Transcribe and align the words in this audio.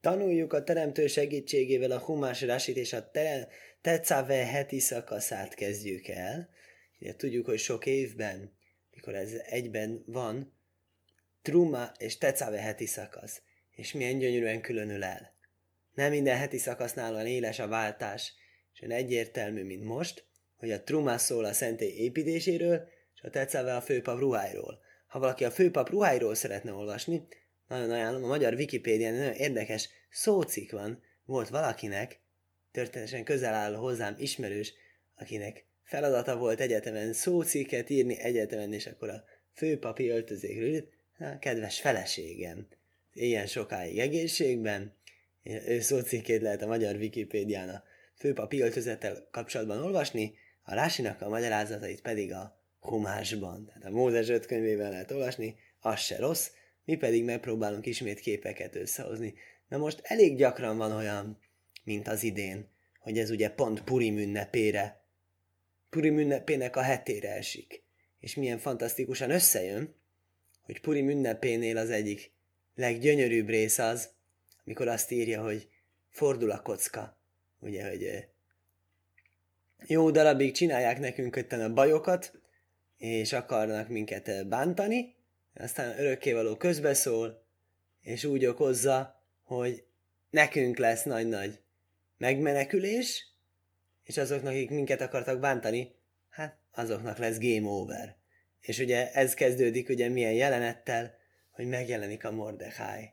Tanuljuk 0.00 0.52
a 0.52 0.64
teremtő 0.64 1.06
segítségével 1.06 1.90
a 1.90 1.98
humás 1.98 2.40
rásit 2.40 2.76
és 2.76 2.92
a 2.92 3.10
tetszave 3.80 4.46
heti 4.46 4.78
szakaszát 4.78 5.54
kezdjük 5.54 6.08
el. 6.08 6.48
Ugye 7.00 7.14
tudjuk, 7.14 7.46
hogy 7.46 7.58
sok 7.58 7.86
évben, 7.86 8.52
mikor 8.90 9.14
ez 9.14 9.32
egyben 9.32 10.02
van, 10.06 10.58
Truma 11.42 11.92
és 11.98 12.18
tetszave 12.18 12.58
heti 12.58 12.86
szakasz. 12.86 13.42
És 13.70 13.92
milyen 13.92 14.18
gyönyörűen 14.18 14.60
különül 14.60 15.04
el. 15.04 15.34
Nem 15.94 16.10
minden 16.10 16.36
heti 16.36 16.58
szakasznál 16.58 17.12
van 17.12 17.26
éles 17.26 17.58
a 17.58 17.68
váltás, 17.68 18.34
és 18.74 18.80
olyan 18.80 18.96
egyértelmű, 18.96 19.64
mint 19.64 19.84
most, 19.84 20.24
hogy 20.56 20.70
a 20.70 20.82
Truma 20.82 21.18
szól 21.18 21.44
a 21.44 21.52
szentély 21.52 21.92
építéséről, 21.96 22.88
és 23.14 23.22
a 23.22 23.30
tetszave 23.30 23.76
a 23.76 23.80
főpap 23.80 24.18
ruháiról. 24.18 24.80
Ha 25.06 25.18
valaki 25.18 25.44
a 25.44 25.50
főpap 25.50 25.88
ruháiról 25.88 26.34
szeretne 26.34 26.72
olvasni, 26.72 27.26
nagyon 27.70 27.90
ajánlom, 27.90 28.24
a 28.24 28.26
magyar 28.26 28.54
Wikipédián 28.54 29.14
nagyon 29.14 29.32
érdekes 29.32 29.88
szócik 30.10 30.72
van. 30.72 31.02
Volt 31.24 31.48
valakinek, 31.48 32.20
történetesen 32.72 33.24
közel 33.24 33.54
áll 33.54 33.74
hozzám 33.74 34.14
ismerős, 34.18 34.72
akinek 35.14 35.64
feladata 35.82 36.36
volt 36.36 36.60
egyetemen 36.60 37.12
szóciket 37.12 37.90
írni 37.90 38.18
egyetemen, 38.18 38.72
és 38.72 38.86
akkor 38.86 39.08
a 39.08 39.24
főpapi 39.52 40.08
öltözékről 40.08 40.68
írt, 40.68 40.88
na, 41.18 41.38
kedves 41.38 41.80
feleségem, 41.80 42.66
ilyen 43.12 43.46
sokáig 43.46 43.98
egészségben, 43.98 44.94
ő 45.42 45.80
szócikét 45.80 46.42
lehet 46.42 46.62
a 46.62 46.66
magyar 46.66 46.94
Wikipédián 46.94 47.68
a 47.68 47.82
főpapi 48.14 48.60
öltözettel 48.60 49.28
kapcsolatban 49.30 49.82
olvasni, 49.82 50.34
a 50.62 50.74
Rásinak 50.74 51.20
a 51.20 51.28
magyarázatait 51.28 52.00
pedig 52.00 52.32
a 52.32 52.58
Humásban, 52.80 53.66
tehát 53.66 53.84
a 53.84 53.90
Mózes 53.90 54.28
öt 54.28 54.46
könyvében 54.46 54.90
lehet 54.90 55.10
olvasni, 55.10 55.56
az 55.80 56.00
se 56.00 56.16
rossz, 56.16 56.50
mi 56.90 56.96
pedig 56.96 57.24
megpróbálunk 57.24 57.86
ismét 57.86 58.20
képeket 58.20 58.76
összehozni. 58.76 59.34
Na 59.68 59.76
most 59.76 60.00
elég 60.02 60.36
gyakran 60.36 60.76
van 60.76 60.92
olyan, 60.92 61.38
mint 61.84 62.08
az 62.08 62.22
idén, 62.22 62.68
hogy 63.00 63.18
ez 63.18 63.30
ugye 63.30 63.50
pont 63.50 63.84
Purim 63.84 64.18
ünnepére, 64.18 65.04
Purim 65.90 66.18
ünnepének 66.18 66.76
a 66.76 66.82
hetére 66.82 67.34
esik. 67.34 67.82
És 68.20 68.34
milyen 68.34 68.58
fantasztikusan 68.58 69.30
összejön, 69.30 69.94
hogy 70.62 70.80
Purim 70.80 71.08
ünnepénél 71.08 71.76
az 71.76 71.90
egyik 71.90 72.32
leggyönyörűbb 72.74 73.48
rész 73.48 73.78
az, 73.78 74.10
amikor 74.64 74.88
azt 74.88 75.10
írja, 75.10 75.42
hogy 75.42 75.68
fordul 76.08 76.50
a 76.50 76.62
kocka. 76.62 77.18
Ugye, 77.60 77.88
hogy 77.88 78.28
jó 79.86 80.10
darabig 80.10 80.52
csinálják 80.52 80.98
nekünk 80.98 81.36
ötten 81.36 81.60
a 81.60 81.72
bajokat, 81.72 82.32
és 82.98 83.32
akarnak 83.32 83.88
minket 83.88 84.48
bántani, 84.48 85.18
aztán 85.54 85.98
örökkévaló 85.98 86.56
közbeszól, 86.56 87.44
és 88.00 88.24
úgy 88.24 88.46
okozza, 88.46 89.24
hogy 89.42 89.84
nekünk 90.30 90.76
lesz 90.76 91.02
nagy-nagy 91.02 91.60
megmenekülés, 92.16 93.26
és 94.02 94.16
azoknak, 94.16 94.52
akik 94.52 94.70
minket 94.70 95.00
akartak 95.00 95.40
bántani, 95.40 95.94
hát 96.28 96.58
azoknak 96.72 97.18
lesz 97.18 97.38
game 97.38 97.68
over. 97.68 98.16
És 98.60 98.78
ugye 98.78 99.12
ez 99.12 99.34
kezdődik 99.34 99.88
ugye 99.88 100.08
milyen 100.08 100.32
jelenettel, 100.32 101.14
hogy 101.50 101.66
megjelenik 101.66 102.24
a 102.24 102.30
Mordechai. 102.30 103.10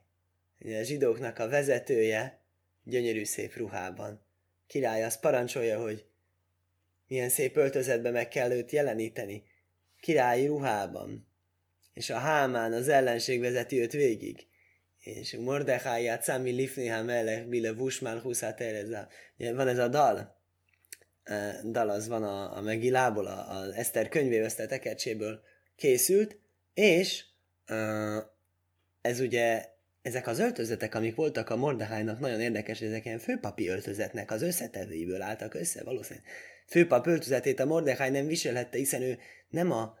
Ugye 0.58 0.78
a 0.78 0.82
zsidóknak 0.82 1.38
a 1.38 1.48
vezetője 1.48 2.40
gyönyörű 2.84 3.24
szép 3.24 3.54
ruhában. 3.56 4.26
Király 4.66 5.04
azt 5.04 5.20
parancsolja, 5.20 5.80
hogy 5.80 6.06
milyen 7.06 7.28
szép 7.28 7.56
öltözetbe 7.56 8.10
meg 8.10 8.28
kell 8.28 8.50
őt 8.50 8.70
jeleníteni. 8.70 9.42
Királyi 10.00 10.46
ruhában 10.46 11.28
és 11.98 12.10
a 12.10 12.18
Hámán, 12.18 12.72
az 12.72 12.88
ellenség 12.88 13.40
vezeti 13.40 13.80
őt 13.80 13.92
végig. 13.92 14.46
És 14.98 15.36
Mordechai 15.36 16.02
Yatszami 16.02 16.50
Lifniha 16.50 17.02
Melech 17.02 17.46
Bile 17.46 17.72
Vusmál 17.72 18.18
Huszát 18.18 18.60
Ereza. 18.60 19.08
Van 19.36 19.68
ez 19.68 19.78
a 19.78 19.88
dal, 19.88 20.36
dal 21.64 21.90
az 21.90 22.08
van 22.08 22.22
a, 22.22 22.56
a 22.56 22.60
Megilából, 22.60 23.26
az 23.26 23.70
Eszter 23.74 24.08
könyvéből, 24.08 24.50
tekercséből 24.50 25.40
készült, 25.76 26.38
és 26.74 27.24
ez 29.00 29.20
ugye 29.20 29.64
ezek 30.02 30.26
az 30.26 30.38
öltözetek, 30.38 30.94
amik 30.94 31.14
voltak 31.14 31.50
a 31.50 31.56
Mordehájnak 31.56 32.18
nagyon 32.18 32.40
érdekes, 32.40 32.80
ezek 32.80 33.04
ilyen 33.04 33.18
főpapi 33.18 33.68
öltözetnek 33.68 34.30
az 34.30 34.42
összetevőiből 34.42 35.22
álltak 35.22 35.54
össze, 35.54 35.84
valószínűleg. 35.84 36.28
Főpap 36.66 37.06
öltözetét 37.06 37.60
a 37.60 37.66
Mordeháj 37.66 38.10
nem 38.10 38.26
viselhette, 38.26 38.78
hiszen 38.78 39.02
ő 39.02 39.18
nem 39.48 39.72
a 39.72 39.96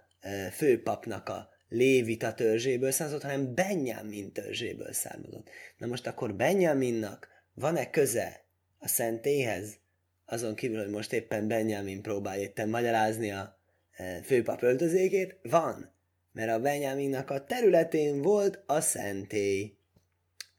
főpapnak 0.52 1.28
a 1.28 1.56
Lévita 1.68 2.34
törzséből 2.34 2.90
származott, 2.90 3.22
hanem 3.22 3.54
Benjamin 3.54 4.32
törzséből 4.32 4.92
származott. 4.92 5.50
Na 5.78 5.86
most 5.86 6.06
akkor 6.06 6.34
Benjaminnak 6.34 7.28
van-e 7.54 7.90
köze 7.90 8.44
a 8.78 8.88
szentéhez? 8.88 9.76
Azon 10.24 10.54
kívül, 10.54 10.78
hogy 10.78 10.90
most 10.90 11.12
éppen 11.12 11.48
Benjamin 11.48 12.02
próbálja 12.02 12.42
éppen 12.42 12.68
magyarázni 12.68 13.30
a 13.30 13.58
e, 13.96 14.22
főpap 14.22 14.62
öltözékét? 14.62 15.38
Van, 15.42 15.92
mert 16.32 16.50
a 16.50 16.60
Benjaminnak 16.60 17.30
a 17.30 17.44
területén 17.44 18.22
volt 18.22 18.62
a 18.66 18.80
szentély. 18.80 19.76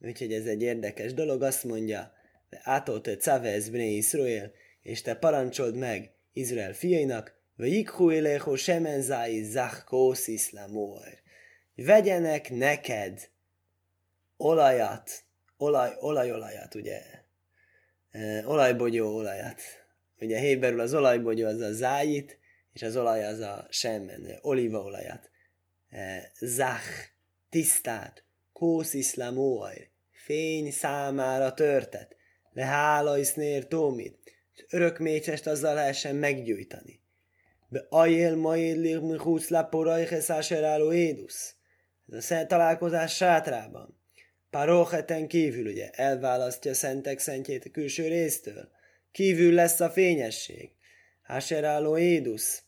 Úgyhogy 0.02 0.34
ez 0.34 0.46
egy 0.46 0.62
érdekes 0.62 1.14
dolog, 1.14 1.42
azt 1.42 1.64
mondja, 1.64 2.14
átolte 2.50 3.18
Cavez 3.18 3.70
Bnei 3.70 3.98
Israel, 3.98 4.52
és 4.82 5.02
te 5.02 5.16
parancsold 5.16 5.76
meg 5.76 6.12
Izrael 6.34 6.74
fiainak, 6.74 7.39
Vajikhu 7.60 8.12
éleho 8.12 8.56
semenzái 8.56 9.44
zachkósz 9.44 10.28
iszlamor. 10.28 11.22
Vegyenek 11.76 12.50
neked 12.50 13.30
olajat, 14.38 15.24
olaj, 15.58 15.96
olajolajat, 16.00 16.76
ugye? 16.76 17.02
E, 18.12 18.48
olajbogyó 18.48 19.16
olajat. 19.16 19.62
Ugye 20.20 20.40
héberül 20.40 20.80
az 20.80 20.94
olajbogyó 20.94 21.48
az 21.48 21.60
a 21.60 21.74
zájit, 21.74 22.40
és 22.74 22.82
az 22.82 22.96
olaj 22.96 23.26
az 23.26 23.40
a 23.40 23.68
semmen, 23.70 24.40
olívaolajat. 24.42 25.30
E, 25.90 26.32
zach, 26.40 27.12
tisztát, 27.50 28.24
kósz 28.54 28.94
iszlamor, 28.94 29.74
fény 30.12 30.72
számára 30.72 31.54
törtet, 31.54 32.16
le 32.52 32.66
hála 32.66 33.18
isznér 33.18 33.68
tómit, 33.68 34.18
örökmécsest 34.70 35.48
azzal 35.48 35.74
lehessen 35.74 36.16
meggyújtani. 36.16 37.00
Beajél 37.70 38.36
majd 38.36 38.78
lir 38.78 39.00
michuc 39.00 39.50
laporajches 39.50 40.30
asher 40.30 40.92
édusz. 40.92 41.56
Ez 42.12 42.18
a 42.18 42.22
szent 42.22 42.48
találkozás 42.48 43.16
sátrában. 43.16 44.00
Parocheten 44.50 45.28
kívül 45.28 45.68
ugye 45.68 45.90
elválasztja 45.90 46.74
szentek 46.74 47.20
szentjét 47.20 47.66
a 47.66 47.72
külső 47.72 48.08
résztől. 48.08 48.70
Kívül 49.12 49.54
lesz 49.54 49.80
a 49.80 49.90
fényesség. 49.90 50.72
Asher 51.28 51.98
édusz. 51.98 52.64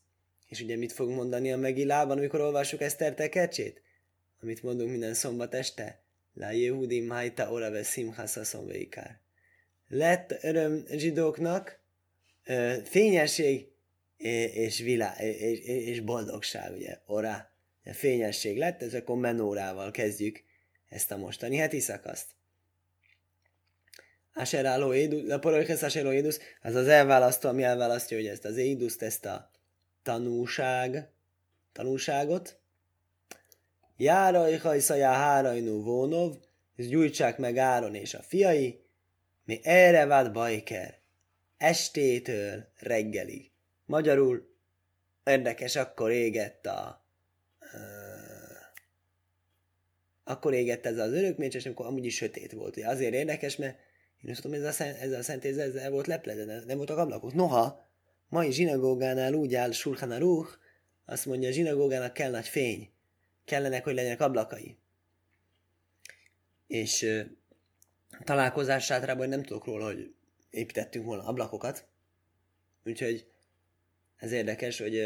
És 0.48 0.62
ugye 0.62 0.78
mit 0.78 0.92
fog 0.92 1.10
mondani 1.10 1.52
a 1.52 1.58
Megilában, 1.58 2.18
amikor 2.18 2.42
olvassuk 2.42 2.82
Eszter 2.82 3.14
tekecsét? 3.14 3.82
Amit 4.42 4.64
mondunk 4.64 4.90
minden 4.90 5.14
szombat 5.14 5.54
este? 5.54 6.04
La 6.34 6.52
Yehudim 6.52 7.10
Haita 7.10 7.52
Orave 7.52 7.84
Simchasaszon 7.84 8.68
Veikár. 8.68 9.20
Lett 9.88 10.38
öröm 10.42 10.86
zsidóknak, 10.92 11.80
fényesség 12.84 13.71
és, 14.22 14.80
vilá, 14.80 15.16
és, 15.20 15.60
és 15.60 16.00
boldogság, 16.00 16.74
ugye, 16.74 16.98
orá, 17.06 17.52
fényesség 17.84 18.58
lett, 18.58 18.82
ez 18.82 18.94
akkor 18.94 19.18
menórával 19.18 19.92
kezdjük 19.92 20.44
ezt 20.90 21.12
a 21.12 21.18
mostani 21.18 21.56
heti 21.56 21.80
szakaszt. 21.80 22.28
Aseráló 24.34 24.94
édus, 24.94 25.30
a 25.32 25.40
porolkesz 25.40 25.82
aseráló 25.82 26.14
édus, 26.14 26.38
az 26.62 26.76
az 26.76 26.88
elválasztó, 26.88 27.50
ami 27.50 27.64
elválasztja, 27.64 28.18
hogy 28.18 28.28
ezt 28.28 28.46
az 28.46 28.58
éduszt, 28.58 29.02
ezt 29.02 29.26
a 29.26 29.52
tanúság, 30.04 31.10
tanúságot. 31.74 32.60
Járaj 33.98 34.58
hajszajá 34.58 35.14
hárajnú 35.14 35.84
vónov, 35.84 36.36
és 36.76 36.88
gyújtsák 36.88 37.38
meg 37.38 37.58
Áron 37.58 37.96
és 37.96 38.14
a 38.14 38.22
fiai, 38.22 38.84
mi 39.46 39.60
erre 39.64 40.06
vált 40.06 40.32
bajker, 40.32 41.00
estétől 41.58 42.68
reggelig. 42.78 43.51
Magyarul 43.86 44.56
érdekes, 45.24 45.76
akkor 45.76 46.12
égett 46.12 46.66
a 46.66 47.06
akkor 50.24 50.54
égett 50.54 50.86
ez 50.86 50.98
az 50.98 51.12
örökmécs, 51.12 51.56
és 51.56 51.66
amikor 51.66 51.86
amúgy 51.86 52.06
is 52.06 52.16
sötét 52.16 52.52
volt. 52.52 52.78
Ugye 52.78 52.88
azért 52.88 53.14
érdekes, 53.14 53.56
mert 53.56 53.80
én 54.22 54.32
azt 54.32 54.42
tudom, 54.42 54.64
ez 54.64 54.80
a, 54.80 54.84
ez 54.84 55.12
a 55.12 55.24
szent 55.24 55.46
ez 55.46 55.76
el 55.76 55.92
volt 55.92 56.08
lepledve, 56.08 56.64
nem 56.66 56.78
voltak 56.78 56.98
ablakok. 56.98 57.34
Noha, 57.34 57.90
mai 58.30 58.52
zsinagógánál 58.52 59.34
úgy 59.34 59.56
áll 59.56 59.72
Sulchan 59.72 60.12
Aruch, 60.12 60.58
azt 61.06 61.26
mondja, 61.26 61.50
a 61.50 61.52
zsinagógának 61.52 62.14
kell 62.14 62.32
nagy 62.32 62.48
fény. 62.48 62.90
Kellenek, 63.46 63.84
hogy 63.84 63.94
legyenek 63.94 64.22
ablakai. 64.22 64.78
És 66.68 67.02
uh, 67.02 67.22
találkozás 68.24 68.86
sátrában 68.86 69.30
nem 69.30 69.44
tudok 69.44 69.66
róla, 69.66 69.86
hogy 69.86 70.14
építettünk 70.50 71.06
volna 71.06 71.24
ablakokat. 71.24 71.88
Úgyhogy 72.86 73.32
Ez 74.22 74.32
érdekes, 74.32 74.80
hogy 74.80 75.02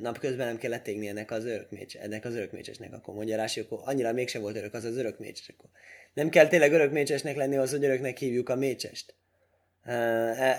napközben 0.00 0.46
nem 0.46 0.58
kellett 0.58 0.88
égni 0.88 1.08
ennek 1.08 1.30
az 1.30 1.44
örökmécs, 1.44 1.96
ennek 1.96 2.24
az 2.24 2.34
örökmécsesnek, 2.34 2.92
akkor 2.92 3.14
mondja 3.14 3.36
Rási, 3.36 3.60
akkor 3.60 3.80
annyira 3.84 4.12
mégsem 4.12 4.42
volt 4.42 4.56
örök 4.56 4.74
az 4.74 4.84
az 4.84 4.96
örökmécses, 4.96 5.48
akkor 5.48 5.70
nem 6.14 6.28
kell 6.28 6.48
tényleg 6.48 6.72
örökmécsesnek 6.72 7.36
lenni 7.36 7.56
az, 7.56 7.70
hogy 7.70 7.84
öröknek 7.84 8.18
hívjuk 8.18 8.48
a 8.48 8.54
mécsest. 8.54 9.14
E, 9.82 9.94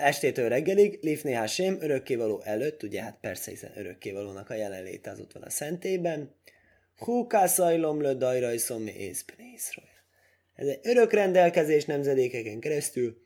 estétől 0.06 0.48
reggelig, 0.48 0.98
Lifné 1.02 1.32
Hashem, 1.32 1.76
örökkévaló 1.80 2.40
előtt, 2.44 2.82
ugye 2.82 3.02
hát 3.02 3.18
persze, 3.20 3.50
hiszen 3.50 3.72
örökkévalónak 3.76 4.50
a 4.50 4.54
jelenléte 4.54 5.10
az 5.10 5.20
ott 5.20 5.32
van 5.32 5.42
a 5.42 5.50
szentében. 5.50 6.34
Húkászajlom 6.96 8.02
le 8.02 8.14
dajrajszom 8.14 8.86
észpnészről. 8.86 9.84
Ez 10.54 10.66
egy 10.66 10.80
örök 10.82 11.12
rendelkezés 11.12 11.84
nemzedékeken 11.84 12.60
keresztül. 12.60 13.21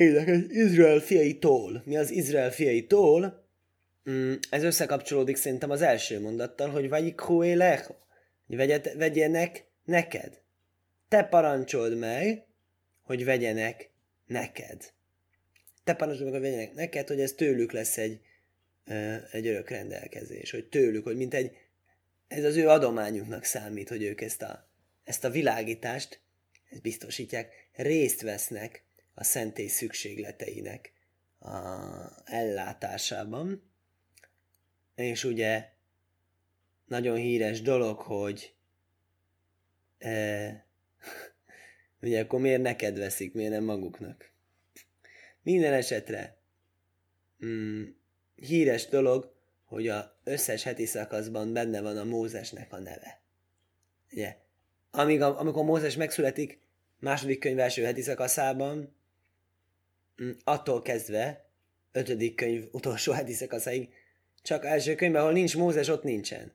Érdekes, 0.00 0.42
Izrael 0.48 1.00
fiaitól. 1.00 1.82
Mi 1.84 1.96
az 1.96 2.10
Izrael 2.10 2.50
fiaitól? 2.50 3.46
Mm, 4.10 4.34
ez 4.50 4.62
összekapcsolódik 4.62 5.36
szerintem 5.36 5.70
az 5.70 5.82
első 5.82 6.20
mondattal, 6.20 6.70
hogy 6.70 6.88
vagyik 6.88 7.20
huélecho. 7.20 7.94
Hogy 8.46 8.56
vegyenek 8.96 9.64
neked. 9.84 10.40
Te 11.08 11.22
parancsold 11.24 11.98
meg, 11.98 12.44
hogy 13.02 13.24
vegyenek 13.24 13.90
neked. 14.26 14.92
Te 15.84 15.94
parancsold 15.94 16.30
meg, 16.30 16.40
hogy 16.40 16.50
vegyenek 16.50 16.74
neked, 16.74 17.08
hogy 17.08 17.20
ez 17.20 17.32
tőlük 17.32 17.72
lesz 17.72 17.98
egy, 17.98 18.20
egy 19.30 19.46
örök 19.46 19.68
rendelkezés. 19.68 20.50
Hogy 20.50 20.68
tőlük, 20.68 21.04
hogy 21.04 21.16
mint 21.16 21.34
egy, 21.34 21.56
ez 22.28 22.44
az 22.44 22.56
ő 22.56 22.68
adományuknak 22.68 23.44
számít, 23.44 23.88
hogy 23.88 24.02
ők 24.02 24.20
ezt 24.20 24.42
a 24.42 24.68
ezt 25.04 25.24
a 25.24 25.30
világítást, 25.30 26.20
ezt 26.70 26.82
biztosítják, 26.82 27.52
részt 27.72 28.22
vesznek 28.22 28.84
a 29.20 29.24
szentély 29.24 29.66
szükségleteinek 29.66 30.92
a 31.38 31.52
ellátásában. 32.24 33.62
És 34.94 35.24
ugye 35.24 35.68
nagyon 36.84 37.16
híres 37.16 37.62
dolog, 37.62 37.98
hogy 37.98 38.54
e, 39.98 40.66
ugye 42.02 42.20
akkor 42.20 42.40
miért 42.40 42.62
neked 42.62 42.98
veszik, 42.98 43.34
miért 43.34 43.50
nem 43.50 43.64
maguknak. 43.64 44.30
Minden 45.42 45.72
esetre 45.72 46.36
mm, 47.44 47.84
híres 48.34 48.86
dolog, 48.88 49.34
hogy 49.64 49.88
a 49.88 50.20
összes 50.24 50.62
heti 50.62 50.86
szakaszban 50.86 51.52
benne 51.52 51.80
van 51.80 51.96
a 51.96 52.04
Mózesnek 52.04 52.72
a 52.72 52.78
neve. 52.78 53.20
Ugye? 54.12 54.36
amíg 54.90 55.22
amikor 55.22 55.64
Mózes 55.64 55.96
megszületik, 55.96 56.60
második 56.98 57.38
könyv 57.38 57.58
első 57.58 57.82
heti 57.82 58.02
szakaszában, 58.02 58.98
attól 60.44 60.82
kezdve, 60.82 61.50
ötödik 61.92 62.34
könyv 62.34 62.64
utolsó 62.72 63.12
heti 63.12 63.32
szakaszáig, 63.32 63.88
csak 64.42 64.64
első 64.64 64.94
könyvben, 64.94 65.20
ahol 65.20 65.32
nincs 65.32 65.56
Mózes, 65.56 65.88
ott 65.88 66.02
nincsen. 66.02 66.52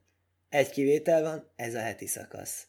Egy 0.49 0.69
kivétel 0.69 1.21
van, 1.21 1.51
ez 1.55 1.73
a 1.73 1.79
heti 1.79 2.07
szakasz. 2.07 2.67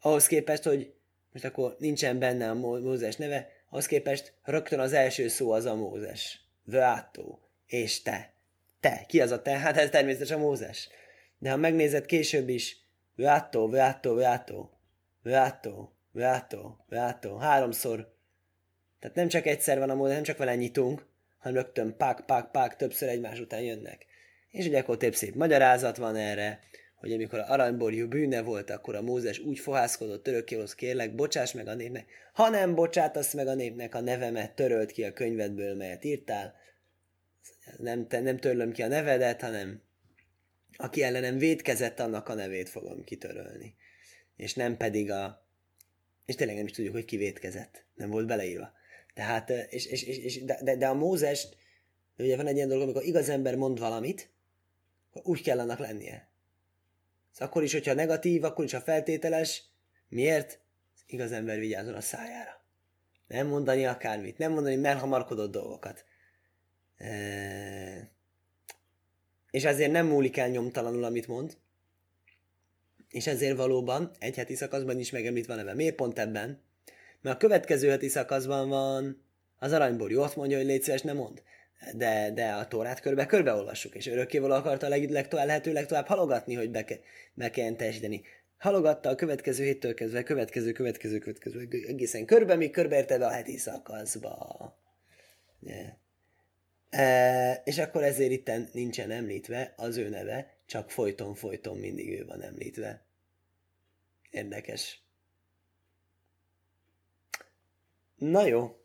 Ahhoz 0.00 0.26
képest, 0.26 0.62
hogy 0.62 0.94
most 1.32 1.44
akkor 1.44 1.76
nincsen 1.78 2.18
benne 2.18 2.50
a 2.50 2.54
Mózes 2.54 3.16
neve, 3.16 3.48
ahhoz 3.70 3.86
képest 3.86 4.34
rögtön 4.42 4.78
az 4.78 4.92
első 4.92 5.28
szó 5.28 5.50
az 5.50 5.64
a 5.64 5.74
Mózes. 5.74 6.40
Vöátó. 6.64 7.48
És 7.66 8.02
te. 8.02 8.34
Te. 8.80 9.04
Ki 9.08 9.20
az 9.20 9.30
a 9.30 9.42
te? 9.42 9.58
Hát 9.58 9.76
ez 9.76 9.90
természetesen 9.90 10.38
Mózes. 10.38 10.88
De 11.38 11.50
ha 11.50 11.56
megnézed 11.56 12.06
később 12.06 12.48
is, 12.48 12.76
Vöátó, 13.14 13.68
Vöátó, 13.68 14.14
Vöátó. 14.14 14.74
Beato, 15.22 15.88
Beato, 16.12 16.76
Beato, 16.88 17.36
háromszor. 17.36 18.13
Tehát 19.04 19.18
nem 19.18 19.28
csak 19.28 19.46
egyszer 19.46 19.78
van 19.78 19.90
a 19.90 19.94
mód, 19.94 20.08
nem 20.08 20.22
csak 20.22 20.36
vele 20.38 20.54
nyitunk, 20.54 21.06
hanem 21.38 21.62
rögtön 21.62 21.96
pák, 21.96 22.20
pák, 22.20 22.50
pák, 22.50 22.76
többször 22.76 23.08
egymás 23.08 23.40
után 23.40 23.60
jönnek. 23.60 24.06
És 24.50 24.66
ugye 24.66 24.78
akkor 24.78 24.96
több 24.96 25.14
szép 25.14 25.34
magyarázat 25.34 25.96
van 25.96 26.16
erre, 26.16 26.60
hogy 26.94 27.12
amikor 27.12 27.38
a 27.38 27.50
aranyborjú 27.50 28.08
bűne 28.08 28.42
volt, 28.42 28.70
akkor 28.70 28.94
a 28.94 29.02
Mózes 29.02 29.38
úgy 29.38 29.58
fohászkodott 29.58 30.28
örökkéhoz, 30.28 30.74
kérlek, 30.74 31.14
bocsáss 31.14 31.52
meg 31.52 31.68
a 31.68 31.74
népnek. 31.74 32.06
Ha 32.32 32.48
nem 32.48 32.74
bocsátasz 32.74 33.32
meg 33.32 33.46
a 33.46 33.54
népnek, 33.54 33.94
a 33.94 34.00
nevemet 34.00 34.54
törölt 34.54 34.90
ki 34.90 35.04
a 35.04 35.12
könyvedből, 35.12 35.74
melyet 35.74 36.04
írtál. 36.04 36.54
Nem, 37.76 38.08
te, 38.08 38.20
nem 38.20 38.36
törlöm 38.36 38.72
ki 38.72 38.82
a 38.82 38.88
nevedet, 38.88 39.40
hanem 39.40 39.82
aki 40.76 41.02
ellenem 41.02 41.38
védkezett, 41.38 42.00
annak 42.00 42.28
a 42.28 42.34
nevét 42.34 42.68
fogom 42.68 43.04
kitörölni 43.04 43.74
és 44.36 44.54
nem 44.54 44.76
pedig 44.76 45.10
a... 45.10 45.48
És 46.24 46.34
tényleg 46.34 46.56
nem 46.56 46.66
is 46.66 46.72
tudjuk, 46.72 46.94
hogy 46.94 47.04
ki 47.04 47.16
vétkezett. 47.16 47.84
Nem 47.94 48.10
volt 48.10 48.26
beleírva. 48.26 48.72
Tehát, 49.14 49.50
és, 49.50 49.86
és, 49.86 50.02
és, 50.02 50.18
és 50.18 50.44
de, 50.44 50.76
de, 50.76 50.88
a 50.88 50.94
Mózes, 50.94 51.48
ugye 52.18 52.36
van 52.36 52.46
egy 52.46 52.56
ilyen 52.56 52.68
dolog, 52.68 52.82
amikor 52.82 53.04
igaz 53.04 53.28
ember 53.28 53.56
mond 53.56 53.78
valamit, 53.78 54.30
úgy 55.22 55.42
kell 55.42 55.60
annak 55.60 55.78
lennie. 55.78 56.28
Szóval 57.30 57.48
akkor 57.48 57.62
is, 57.62 57.72
hogyha 57.72 57.94
negatív, 57.94 58.44
akkor 58.44 58.64
is, 58.64 58.72
ha 58.72 58.80
feltételes, 58.80 59.64
miért? 60.08 60.60
Az 60.94 61.02
igaz 61.06 61.32
ember 61.32 61.58
vigyázzon 61.58 61.94
a 61.94 62.00
szájára. 62.00 62.62
Nem 63.26 63.46
mondani 63.46 63.86
akármit, 63.86 64.38
nem 64.38 64.52
mondani 64.52 64.76
melhamarkodott 64.76 65.50
dolgokat. 65.50 66.04
E... 66.96 68.12
És 69.50 69.64
ezért 69.64 69.90
nem 69.90 70.06
múlik 70.06 70.36
el 70.36 70.48
nyomtalanul, 70.48 71.04
amit 71.04 71.26
mond, 71.26 71.56
és 73.08 73.26
ezért 73.26 73.56
valóban 73.56 74.10
egy 74.18 74.36
heti 74.36 74.54
szakaszban 74.54 74.98
is 74.98 75.10
megemlítve 75.10 75.52
a 75.52 75.56
neve. 75.56 75.74
Miért 75.74 75.94
pont 75.94 76.18
ebben? 76.18 76.62
Mert 77.24 77.36
a 77.36 77.38
következő 77.38 77.88
heti 77.88 78.08
szakaszban 78.08 78.68
van 78.68 79.24
az 79.58 79.72
aranyborjú, 79.72 80.20
ott 80.20 80.36
mondja, 80.36 80.56
hogy 80.56 80.66
légy 80.66 80.82
szíves, 80.82 81.02
nem 81.02 81.16
mond. 81.16 81.42
De, 81.94 82.30
de 82.34 82.52
a 82.52 82.68
tórát 82.68 83.00
körbe 83.00 83.26
körbe 83.26 83.52
olvassuk, 83.52 83.94
és 83.94 84.06
örökkévaló 84.06 84.54
akarta 84.54 84.86
a 84.86 84.88
leg, 84.88 85.10
legtovább, 85.10 85.46
lehető 85.46 85.72
legtovább 85.72 86.06
halogatni, 86.06 86.54
hogy 86.54 86.70
be, 86.70 86.84
be 87.34 87.50
teljesíteni. 87.50 88.22
Halogatta 88.58 89.08
a 89.08 89.14
következő 89.14 89.64
héttől 89.64 89.94
kezdve, 89.94 90.22
következő, 90.22 90.72
következő, 90.72 91.18
következő, 91.18 91.68
egészen 91.86 92.24
körbe, 92.24 92.54
míg 92.54 92.70
körbeérte 92.70 93.18
be 93.18 93.26
a 93.26 93.30
heti 93.30 93.56
szakaszba. 93.56 94.78
Yeah. 95.60 95.86
E, 96.90 97.62
és 97.64 97.78
akkor 97.78 98.02
ezért 98.02 98.30
itt 98.30 98.72
nincsen 98.72 99.10
említve 99.10 99.74
az 99.76 99.96
ő 99.96 100.08
neve, 100.08 100.56
csak 100.66 100.90
folyton-folyton 100.90 101.76
mindig 101.76 102.20
ő 102.20 102.24
van 102.24 102.42
említve. 102.42 103.04
Érdekes. 104.30 105.03
Na 108.30 108.46
jó, 108.46 108.76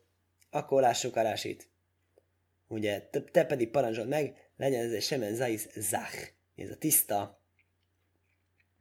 akkor 0.50 0.80
lássuk 0.80 1.16
a 1.16 1.22
rásit. 1.22 1.68
Ugye, 2.68 3.00
te, 3.00 3.22
te 3.22 3.44
pedig 3.44 3.70
parancsolod 3.70 4.08
meg, 4.08 4.50
legyen 4.56 4.84
ez 4.84 4.92
egy 4.92 5.02
semen 5.02 5.34
zaiz 5.34 5.68
zach. 5.76 6.32
Ez 6.56 6.70
a 6.70 6.76
tiszta, 6.76 7.42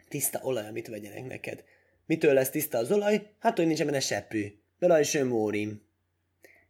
tiszta 0.07 0.39
olaj, 0.43 0.67
amit 0.67 0.87
vegyenek 0.87 1.25
neked. 1.25 1.63
Mitől 2.05 2.33
lesz 2.33 2.49
tiszta 2.49 2.77
az 2.77 2.91
olaj? 2.91 3.33
Hát, 3.39 3.57
hogy 3.57 3.65
nincs 3.65 3.83
benne 3.83 3.99
seprű. 3.99 4.59
Belaj 4.79 5.03
sem 5.03 5.27
mórim. 5.27 5.81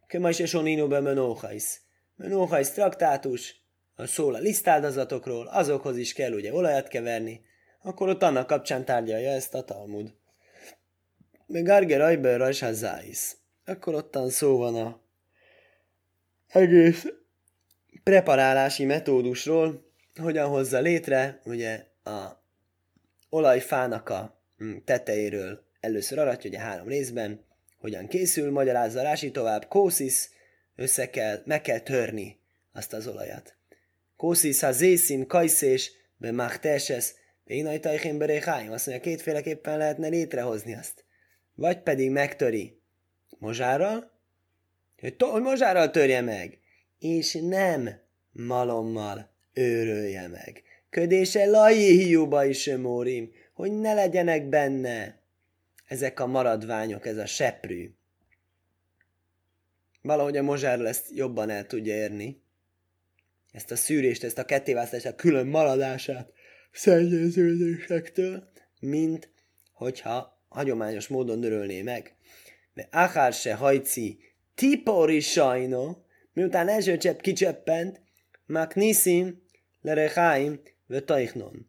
Köma 0.06 0.28
is 0.28 0.40
esonino 0.40 0.88
be 0.88 1.00
menóhajsz. 1.00 1.80
Menóhajsz 2.16 2.70
traktátus, 2.70 3.64
szól 3.96 4.34
a 4.34 4.38
lisztáldozatokról, 4.38 5.46
azokhoz 5.46 5.96
is 5.96 6.12
kell 6.12 6.32
ugye 6.32 6.54
olajat 6.54 6.88
keverni, 6.88 7.40
akkor 7.82 8.08
ott 8.08 8.22
annak 8.22 8.46
kapcsán 8.46 8.84
tárgyalja 8.84 9.30
ezt 9.30 9.54
a 9.54 9.64
Talmud. 9.64 10.14
Meg 11.46 11.68
Arger 11.68 12.00
Ajber 12.00 12.38
Rajsázáis. 12.38 13.38
Akkor 13.64 13.94
ottan 13.94 14.30
szó 14.30 14.56
van 14.56 14.74
a 14.74 15.00
egész 16.46 17.06
preparálási 18.02 18.84
metódusról, 18.84 19.92
hogyan 20.20 20.48
hozza 20.48 20.80
létre, 20.80 21.40
ugye 21.44 21.86
a 22.04 22.44
olajfának 23.28 24.08
a 24.08 24.42
mm, 24.64 24.76
tetejéről 24.84 25.64
először 25.80 26.18
aratja, 26.18 26.50
ugye 26.50 26.58
három 26.58 26.88
részben, 26.88 27.44
hogyan 27.78 28.06
készül, 28.06 28.50
magyarázza 28.50 29.02
Rási 29.02 29.30
tovább, 29.30 29.66
kószisz, 29.68 30.30
össze 30.76 31.10
kell, 31.10 31.42
meg 31.44 31.60
kell 31.60 31.78
törni 31.78 32.40
azt 32.72 32.92
az 32.92 33.06
olajat. 33.06 33.56
Kószisz 34.16 34.60
ha 34.60 34.72
zészin 34.72 35.26
kajszés, 35.26 35.92
be 36.16 36.30
máhtesesz, 36.32 37.14
Bénai 37.44 37.80
tajhén 37.80 38.18
beréháim, 38.18 38.72
azt 38.72 38.86
mondja, 38.86 39.04
kétféleképpen 39.04 39.78
lehetne 39.78 40.08
létrehozni 40.08 40.74
azt. 40.74 41.04
Vagy 41.54 41.82
pedig 41.82 42.10
megtöri 42.10 42.79
mozsárral, 43.40 44.10
hogy, 45.00 45.16
to- 45.16 45.30
hogy 45.30 45.42
mozsárral 45.42 45.90
törje 45.90 46.20
meg, 46.20 46.58
és 46.98 47.38
nem 47.42 47.90
malommal 48.32 49.30
őrölje 49.52 50.28
meg. 50.28 50.62
Ködése 50.90 51.46
lajé 51.46 51.92
hiúba 51.92 52.44
is 52.44 52.70
mórim, 52.76 53.32
hogy 53.52 53.72
ne 53.72 53.94
legyenek 53.94 54.48
benne 54.48 55.22
ezek 55.84 56.20
a 56.20 56.26
maradványok, 56.26 57.06
ez 57.06 57.16
a 57.16 57.26
seprű. 57.26 57.90
Valahogy 60.02 60.36
a 60.36 60.42
mozsárral 60.42 60.88
ezt 60.88 61.06
jobban 61.14 61.50
el 61.50 61.66
tudja 61.66 61.94
érni. 61.94 62.42
Ezt 63.52 63.70
a 63.70 63.76
szűrést, 63.76 64.24
ezt 64.24 64.38
a 64.38 64.44
kettéválasztást, 64.44 65.06
a 65.06 65.14
külön 65.14 65.46
maradását 65.46 66.32
szennyeződésektől, 66.72 68.50
mint 68.80 69.30
hogyha 69.72 70.44
hagyományos 70.48 71.08
módon 71.08 71.38
nörölné 71.38 71.82
meg. 71.82 72.14
De 72.80 72.88
akár 72.90 73.32
se 73.32 73.54
hajci 73.54 74.18
tipori 74.54 75.20
sajno, 75.20 75.96
miután 76.32 76.68
első 76.68 76.96
csepp 76.96 77.20
kicseppent, 77.20 78.00
maknisim, 78.46 79.42
lerechaim, 79.80 80.60
vötaichnon. 80.86 81.68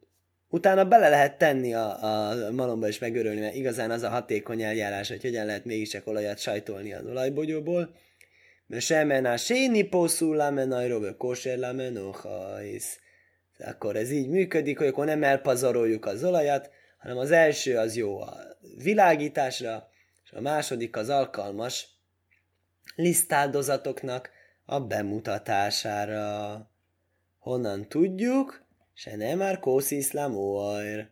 Utána 0.50 0.86
bele 0.86 1.10
lehet 1.10 1.38
tenni 1.38 1.74
a, 1.74 2.03
a 2.03 2.51
malomba 2.51 2.88
és 2.88 3.00
megörölni, 3.00 3.39
mert 3.39 3.56
igazán 3.56 3.91
az 3.91 4.03
a 4.03 4.10
hatékony 4.10 4.62
eljárás, 4.62 5.08
hogy 5.08 5.22
hogyan 5.22 5.46
lehet 5.46 5.65
mégiscsak 5.65 6.08
olajat 6.08 6.39
sajtolni 6.39 6.94
az 6.94 7.06
olajbogyóból. 7.06 7.96
Mert 8.68 8.84
semen 8.84 9.25
a 9.25 9.38
séni 9.38 9.82
poszul 9.82 10.36
lamen 10.36 10.72
ajróbe 10.72 11.15
kóser 11.18 11.58
lamen 11.58 12.15
Akkor 13.58 13.96
ez 13.96 14.12
így 14.12 14.27
működik, 14.27 14.77
hogy 14.77 14.88
akkor 14.88 15.06
nem 15.06 15.24
elpazaroljuk 15.24 16.06
az 16.06 16.24
olajat, 16.24 16.70
hanem 16.98 17.18
az 17.18 17.32
első 17.32 17.77
az 17.77 17.96
jó 17.96 18.22
a 18.22 18.38
világításra, 18.84 19.90
a 20.31 20.41
második 20.41 20.95
az 20.95 21.09
alkalmas 21.09 21.89
lisztáldozatoknak 22.95 24.29
a 24.65 24.79
bemutatására. 24.79 26.69
Honnan 27.39 27.88
tudjuk? 27.88 28.65
Se 28.93 29.15
nem 29.15 29.38
már 29.38 29.59
kósziszlám 29.59 30.35
óajr. 30.35 31.09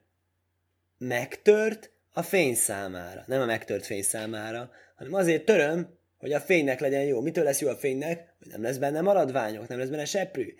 Megtört 0.97 1.91
a 2.13 2.21
fény 2.21 2.55
számára. 2.55 3.23
Nem 3.27 3.41
a 3.41 3.45
megtört 3.45 3.85
fény 3.85 4.01
számára, 4.01 4.71
hanem 4.95 5.13
azért 5.13 5.45
töröm, 5.45 5.97
hogy 6.17 6.33
a 6.33 6.39
fénynek 6.39 6.79
legyen 6.79 7.03
jó. 7.03 7.21
Mitől 7.21 7.43
lesz 7.43 7.61
jó 7.61 7.69
a 7.69 7.75
fénynek? 7.75 8.33
Hogy 8.39 8.47
nem 8.47 8.61
lesz 8.61 8.77
benne 8.77 9.01
maradványok, 9.01 9.67
nem 9.67 9.77
lesz 9.77 9.89
benne 9.89 10.05
seprű. 10.05 10.55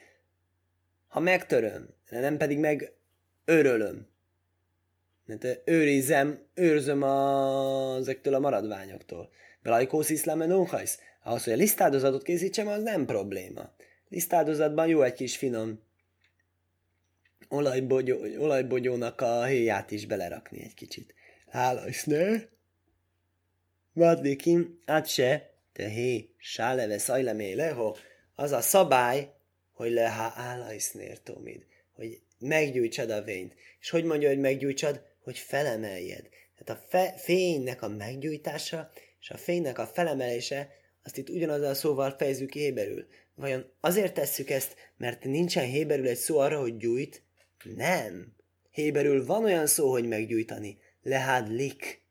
Ha 1.07 1.19
megtöröm, 1.19 1.89
de 2.09 2.19
nem 2.19 2.37
pedig 2.37 2.59
meg 2.59 2.93
örölöm. 3.45 4.07
Mert 5.29 5.62
őrizem, 5.65 6.39
őrzöm 6.53 7.03
a, 7.03 7.95
ezektől 7.95 8.33
a 8.33 8.39
maradványoktól. 8.39 9.29
Belajkósz 9.62 10.09
iszlám 10.09 10.41
enóhajsz. 10.41 11.00
Ahhoz, 11.24 11.43
hogy 11.43 11.53
a 11.53 11.55
lisztáldozatot 11.55 12.24
készítsem, 12.24 12.67
az 12.67 12.83
nem 12.83 13.05
probléma. 13.05 13.74
Lisztáldozatban 14.07 14.88
jó 14.88 15.01
egy 15.01 15.13
kis 15.13 15.38
finom 15.38 15.79
olajbogyó, 17.50 18.17
olajbogyónak 18.38 19.21
a 19.21 19.43
héját 19.43 19.91
is 19.91 20.05
belerakni 20.05 20.63
egy 20.63 20.74
kicsit. 20.74 21.13
Hála 21.50 21.88
is, 21.88 22.03
ne? 22.03 22.41
Vadlikim, 23.93 24.79
át 24.86 25.07
se, 25.07 25.53
te 25.74 25.88
hé, 25.88 26.29
sáleve 26.38 26.98
szajlemé 26.98 27.53
leho, 27.53 27.95
az 28.36 28.51
a 28.51 28.62
szabály, 28.62 29.33
hogy 29.71 29.91
leha 29.91 30.31
állajsznér 30.36 31.21
tomid, 31.21 31.65
hogy 31.93 32.21
meggyújtsad 32.39 33.09
a 33.09 33.21
vényt. 33.21 33.55
És 33.79 33.89
hogy 33.89 34.03
mondja, 34.03 34.27
hogy 34.29 34.39
meggyújtsad? 34.39 35.07
Hogy 35.19 35.38
felemeljed. 35.38 36.27
Tehát 36.57 36.81
a 36.81 36.85
fe, 36.89 37.13
fénynek 37.17 37.81
a 37.81 37.88
meggyújtása 37.88 38.91
és 39.19 39.29
a 39.29 39.38
fénynek 39.38 39.77
a 39.77 39.88
felemelése, 39.88 40.69
azt 41.03 41.17
itt 41.17 41.29
ugyanazzal 41.29 41.69
a 41.69 41.73
szóval 41.73 42.15
fejezzük 42.17 42.53
héberül. 42.53 43.07
Vajon 43.35 43.71
azért 43.79 44.13
tesszük 44.13 44.49
ezt, 44.49 44.75
mert 44.97 45.23
nincsen 45.23 45.65
héberül 45.65 46.07
egy 46.07 46.17
szó 46.17 46.38
arra, 46.38 46.59
hogy 46.59 46.77
gyújt, 46.77 47.23
nem. 47.63 48.35
Héberül 48.71 49.25
van 49.25 49.43
olyan 49.43 49.67
szó, 49.67 49.91
hogy 49.91 50.07
meggyújtani. 50.07 50.77
lik. 51.47 52.01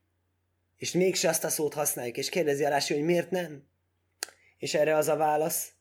És 0.77 0.93
mégse 0.93 1.29
azt 1.29 1.45
a 1.45 1.49
szót 1.49 1.75
használjuk, 1.75 2.17
és 2.17 2.29
kérdezi 2.29 2.65
a 2.65 2.69
Rási, 2.69 2.95
hogy 2.95 3.03
miért 3.03 3.31
nem? 3.31 3.67
És 4.59 4.75
erre 4.75 4.97
az 4.97 5.09
a 5.09 5.17
válasz, 5.17 5.73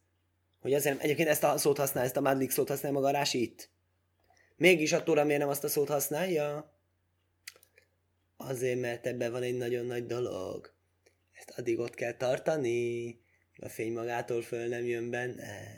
hogy 0.60 0.74
azért 0.74 1.02
egyébként 1.02 1.30
ezt 1.30 1.44
a 1.44 1.58
szót 1.58 1.78
használ, 1.78 2.04
ezt 2.04 2.18
a 2.18 2.22
madlik 2.22 2.52
szót 2.52 2.70
használja 2.70 2.98
maga 2.98 3.10
a 3.10 3.18
Rási 3.18 3.42
itt. 3.42 3.70
Mégis 4.56 4.94
a 4.94 5.04
Tóra 5.04 5.24
miért 5.24 5.40
nem 5.40 5.50
azt 5.50 5.64
a 5.64 5.70
szót 5.70 5.88
használja? 5.88 6.77
Azért, 8.38 8.80
mert 8.80 9.08
ebben 9.08 9.32
van 9.32 9.44
egy 9.44 9.58
nagyon 9.58 9.86
nagy 9.86 10.06
dolog. 10.06 10.74
Ezt 11.34 11.60
addig 11.60 11.80
ott 11.80 11.94
kell 11.94 12.14
tartani, 12.14 13.20
a 13.56 13.70
fény 13.70 13.94
magától 13.94 14.42
föl 14.42 14.68
nem 14.68 14.86
jön 14.86 15.10
benne. 15.10 15.78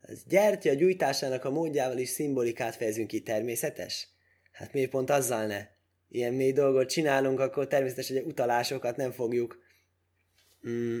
Az 0.00 0.24
gyertya 0.26 0.72
gyújtásának 0.72 1.44
a 1.44 1.50
módjával 1.50 1.98
is 1.98 2.08
szimbolikát 2.08 2.76
fejezünk 2.76 3.08
ki, 3.08 3.20
természetes? 3.20 4.08
Hát 4.52 4.72
miért 4.72 4.90
pont 4.90 5.10
azzal 5.10 5.46
ne? 5.46 5.66
Ilyen 6.08 6.34
mély 6.34 6.52
dolgot 6.52 6.88
csinálunk, 6.88 7.40
akkor 7.40 7.66
természetesen 7.66 8.16
hogy 8.16 8.26
utalásokat 8.26 8.96
nem 8.96 9.10
fogjuk 9.10 9.58
mm, 10.68 10.98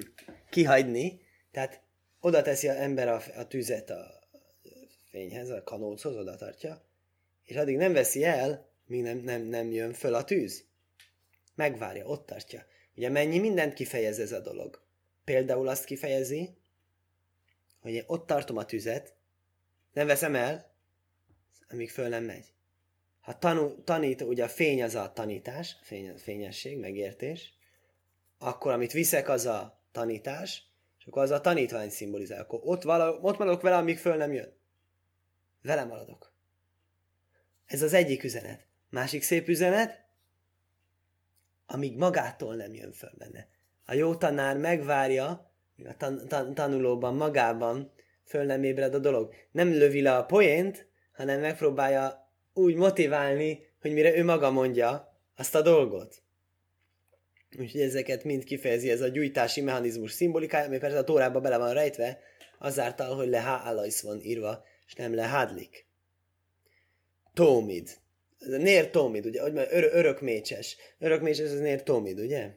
kihagyni. 0.50 1.20
Tehát 1.50 1.82
oda 2.20 2.42
teszi 2.42 2.68
az 2.68 2.76
ember 2.76 3.08
a, 3.08 3.22
a 3.36 3.46
tüzet 3.46 3.90
a 3.90 4.28
fényhez, 5.10 5.50
a 5.50 5.62
kanóchoz, 5.62 6.16
oda 6.16 6.36
tartja, 6.36 6.84
és 7.44 7.56
addig 7.56 7.76
nem 7.76 7.92
veszi 7.92 8.24
el, 8.24 8.72
míg 8.86 9.02
nem, 9.02 9.18
nem, 9.18 9.42
nem 9.42 9.72
jön 9.72 9.92
föl 9.92 10.14
a 10.14 10.24
tűz. 10.24 10.67
Megvárja, 11.58 12.04
ott 12.04 12.26
tartja. 12.26 12.66
Ugye 12.96 13.08
mennyi 13.08 13.38
mindent 13.38 13.74
kifejez 13.74 14.18
ez 14.18 14.32
a 14.32 14.40
dolog? 14.40 14.82
Például 15.24 15.68
azt 15.68 15.84
kifejezi, 15.84 16.56
hogy 17.80 17.92
én 17.92 18.04
ott 18.06 18.26
tartom 18.26 18.56
a 18.56 18.64
tüzet, 18.64 19.14
nem 19.92 20.06
veszem 20.06 20.34
el, 20.34 20.74
amíg 21.70 21.90
föl 21.90 22.08
nem 22.08 22.24
megy. 22.24 22.52
Ha 23.20 23.38
tanul, 23.38 23.84
tanít, 23.84 24.20
ugye 24.20 24.44
a 24.44 24.48
fény 24.48 24.82
az 24.82 24.94
a 24.94 25.12
tanítás, 25.12 25.76
fény, 25.82 26.16
fényesség, 26.16 26.78
megértés, 26.78 27.54
akkor 28.38 28.72
amit 28.72 28.92
viszek 28.92 29.28
az 29.28 29.46
a 29.46 29.82
tanítás, 29.92 30.62
és 30.98 31.06
akkor 31.06 31.22
az 31.22 31.30
a 31.30 31.40
tanítvány 31.40 31.90
szimbolizál. 31.90 32.40
Akkor 32.40 32.60
ott, 32.62 32.82
vala, 32.82 33.18
ott 33.20 33.38
maradok 33.38 33.62
vele, 33.62 33.76
amíg 33.76 33.98
föl 33.98 34.16
nem 34.16 34.32
jön. 34.32 34.56
Vele 35.62 35.84
maradok. 35.84 36.32
Ez 37.66 37.82
az 37.82 37.92
egyik 37.92 38.24
üzenet. 38.24 38.66
Másik 38.90 39.22
szép 39.22 39.48
üzenet, 39.48 40.06
amíg 41.68 41.96
magától 41.96 42.54
nem 42.54 42.74
jön 42.74 42.92
föl 42.92 43.12
benne. 43.18 43.48
A 43.84 43.94
jó 43.94 44.14
tanár 44.14 44.56
megvárja, 44.56 45.52
a 45.84 45.96
tan- 45.96 46.28
tan- 46.28 46.54
tanulóban, 46.54 47.14
magában 47.14 47.92
föl 48.24 48.44
nem 48.44 48.62
ébred 48.64 48.94
a 48.94 48.98
dolog. 48.98 49.34
Nem 49.50 49.72
lövi 49.72 50.02
le 50.02 50.16
a 50.16 50.24
poént, 50.24 50.86
hanem 51.12 51.40
megpróbálja 51.40 52.32
úgy 52.52 52.74
motiválni, 52.74 53.66
hogy 53.80 53.92
mire 53.92 54.16
ő 54.16 54.24
maga 54.24 54.50
mondja 54.50 55.18
azt 55.36 55.54
a 55.54 55.62
dolgot. 55.62 56.22
Úgyhogy 57.58 57.80
ezeket 57.80 58.24
mind 58.24 58.44
kifejezi 58.44 58.90
ez 58.90 59.00
a 59.00 59.08
gyújtási 59.08 59.60
mechanizmus 59.60 60.12
szimbolikája, 60.12 60.66
ami 60.66 60.78
persze 60.78 60.98
a 60.98 61.04
tórába 61.04 61.40
bele 61.40 61.58
van 61.58 61.72
rejtve, 61.72 62.20
azáltal, 62.58 63.16
hogy 63.16 63.28
le 63.28 63.40
hálajsz 63.40 64.02
van 64.02 64.20
írva, 64.20 64.64
és 64.86 64.94
nem 64.94 65.14
le 65.14 65.22
hádlik. 65.22 65.86
Tómid. 67.34 67.98
Ez 68.38 68.52
a 68.52 68.56
nér 68.56 68.90
tómid, 68.90 69.26
ugye? 69.26 69.42
Hogy 69.42 69.56
ör- 69.56 69.92
örökmécses. 69.92 70.76
Örökmécses, 70.98 71.50
ez 71.50 71.60
nér 71.60 71.82
tómid, 71.82 72.20
ugye? 72.20 72.50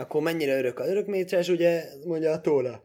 akkor 0.00 0.22
mennyire 0.22 0.58
örök 0.58 0.78
a 0.78 0.86
örökmécses, 0.86 1.48
ugye, 1.48 1.84
mondja 2.04 2.32
a 2.32 2.40
tóra. 2.40 2.84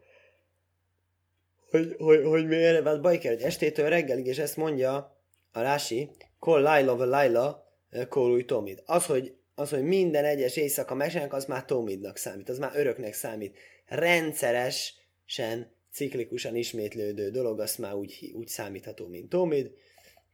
Hogy, 1.69 1.95
hogy, 1.97 2.23
hogy 2.23 2.47
miért, 2.47 2.85
hát 2.85 3.01
baj 3.01 3.17
kell, 3.17 3.33
hogy 3.33 3.43
estétől 3.43 3.89
reggelig, 3.89 4.25
és 4.25 4.37
ezt 4.37 4.57
mondja 4.57 5.19
a 5.51 5.61
Rási, 5.61 6.09
kol 6.39 6.61
laila 6.61 6.95
ve 6.95 7.05
laila, 7.05 7.67
kol 8.09 8.45
tomid. 8.45 8.81
Az, 8.85 9.05
hogy, 9.05 9.35
az, 9.55 9.69
hogy 9.69 9.83
minden 9.83 10.25
egyes 10.25 10.57
éjszaka 10.57 10.95
mesenek, 10.95 11.33
az 11.33 11.45
már 11.45 11.65
tomidnak 11.65 12.17
számít, 12.17 12.49
az 12.49 12.57
már 12.57 12.71
öröknek 12.75 13.13
számít. 13.13 13.57
Rendszeresen, 13.85 15.71
ciklikusan 15.91 16.55
ismétlődő 16.55 17.29
dolog, 17.29 17.59
az 17.59 17.75
már 17.75 17.93
úgy, 17.93 18.31
úgy 18.33 18.47
számítható, 18.47 19.07
mint 19.07 19.29
tomid. 19.29 19.71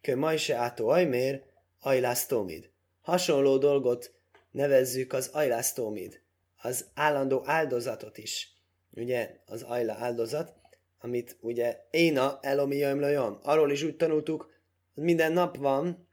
Kö 0.02 0.16
majse 0.16 0.56
átó 0.56 0.88
ajmér, 0.88 1.44
ajlász 1.82 2.26
tomid. 2.26 2.70
Hasonló 3.02 3.58
dolgot 3.58 4.14
nevezzük 4.52 5.14
az 5.14 5.28
ajlász 5.28 5.74
tomid 5.74 6.22
az 6.62 6.86
állandó 6.94 7.42
áldozatot 7.46 8.18
is. 8.18 8.56
Ugye 8.92 9.36
az 9.46 9.62
ajla 9.62 9.94
áldozat, 9.94 10.56
amit 11.00 11.38
ugye 11.42 11.78
Éna 11.92 12.40
Elomi 12.42 12.76
Jömlöjön. 12.76 13.40
Arról 13.44 13.72
is 13.72 13.84
úgy 13.84 13.96
tanultuk, 13.96 14.50
hogy 14.94 15.04
minden 15.04 15.32
nap 15.32 15.58
van 15.58 16.08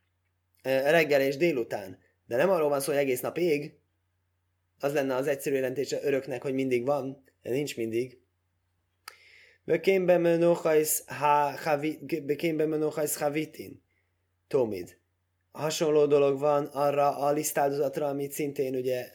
reggel 0.63 1.21
és 1.21 1.37
délután. 1.37 1.99
De 2.27 2.37
nem 2.37 2.51
arról 2.51 2.69
van 2.69 2.81
szó, 2.81 2.93
hogy 2.93 3.01
egész 3.01 3.21
nap 3.21 3.39
ég. 3.39 3.79
Az 4.79 4.93
lenne 4.93 5.15
az 5.15 5.27
egyszerű 5.27 5.55
jelentése 5.55 5.99
öröknek, 6.03 6.43
hogy 6.43 6.55
mindig 6.55 6.85
van, 6.85 7.25
de 7.43 7.51
nincs 7.51 7.77
mindig. 7.77 8.21
Bekémbe 9.65 10.19
menochajsz 12.67 13.17
havitin. 13.19 13.83
Tomid. 14.49 14.99
Hasonló 15.51 16.07
dolog 16.07 16.39
van 16.39 16.65
arra 16.65 17.17
a 17.17 17.33
lisztáldozatra, 17.33 18.07
amit 18.07 18.33
szintén 18.33 18.75
ugye 18.75 19.09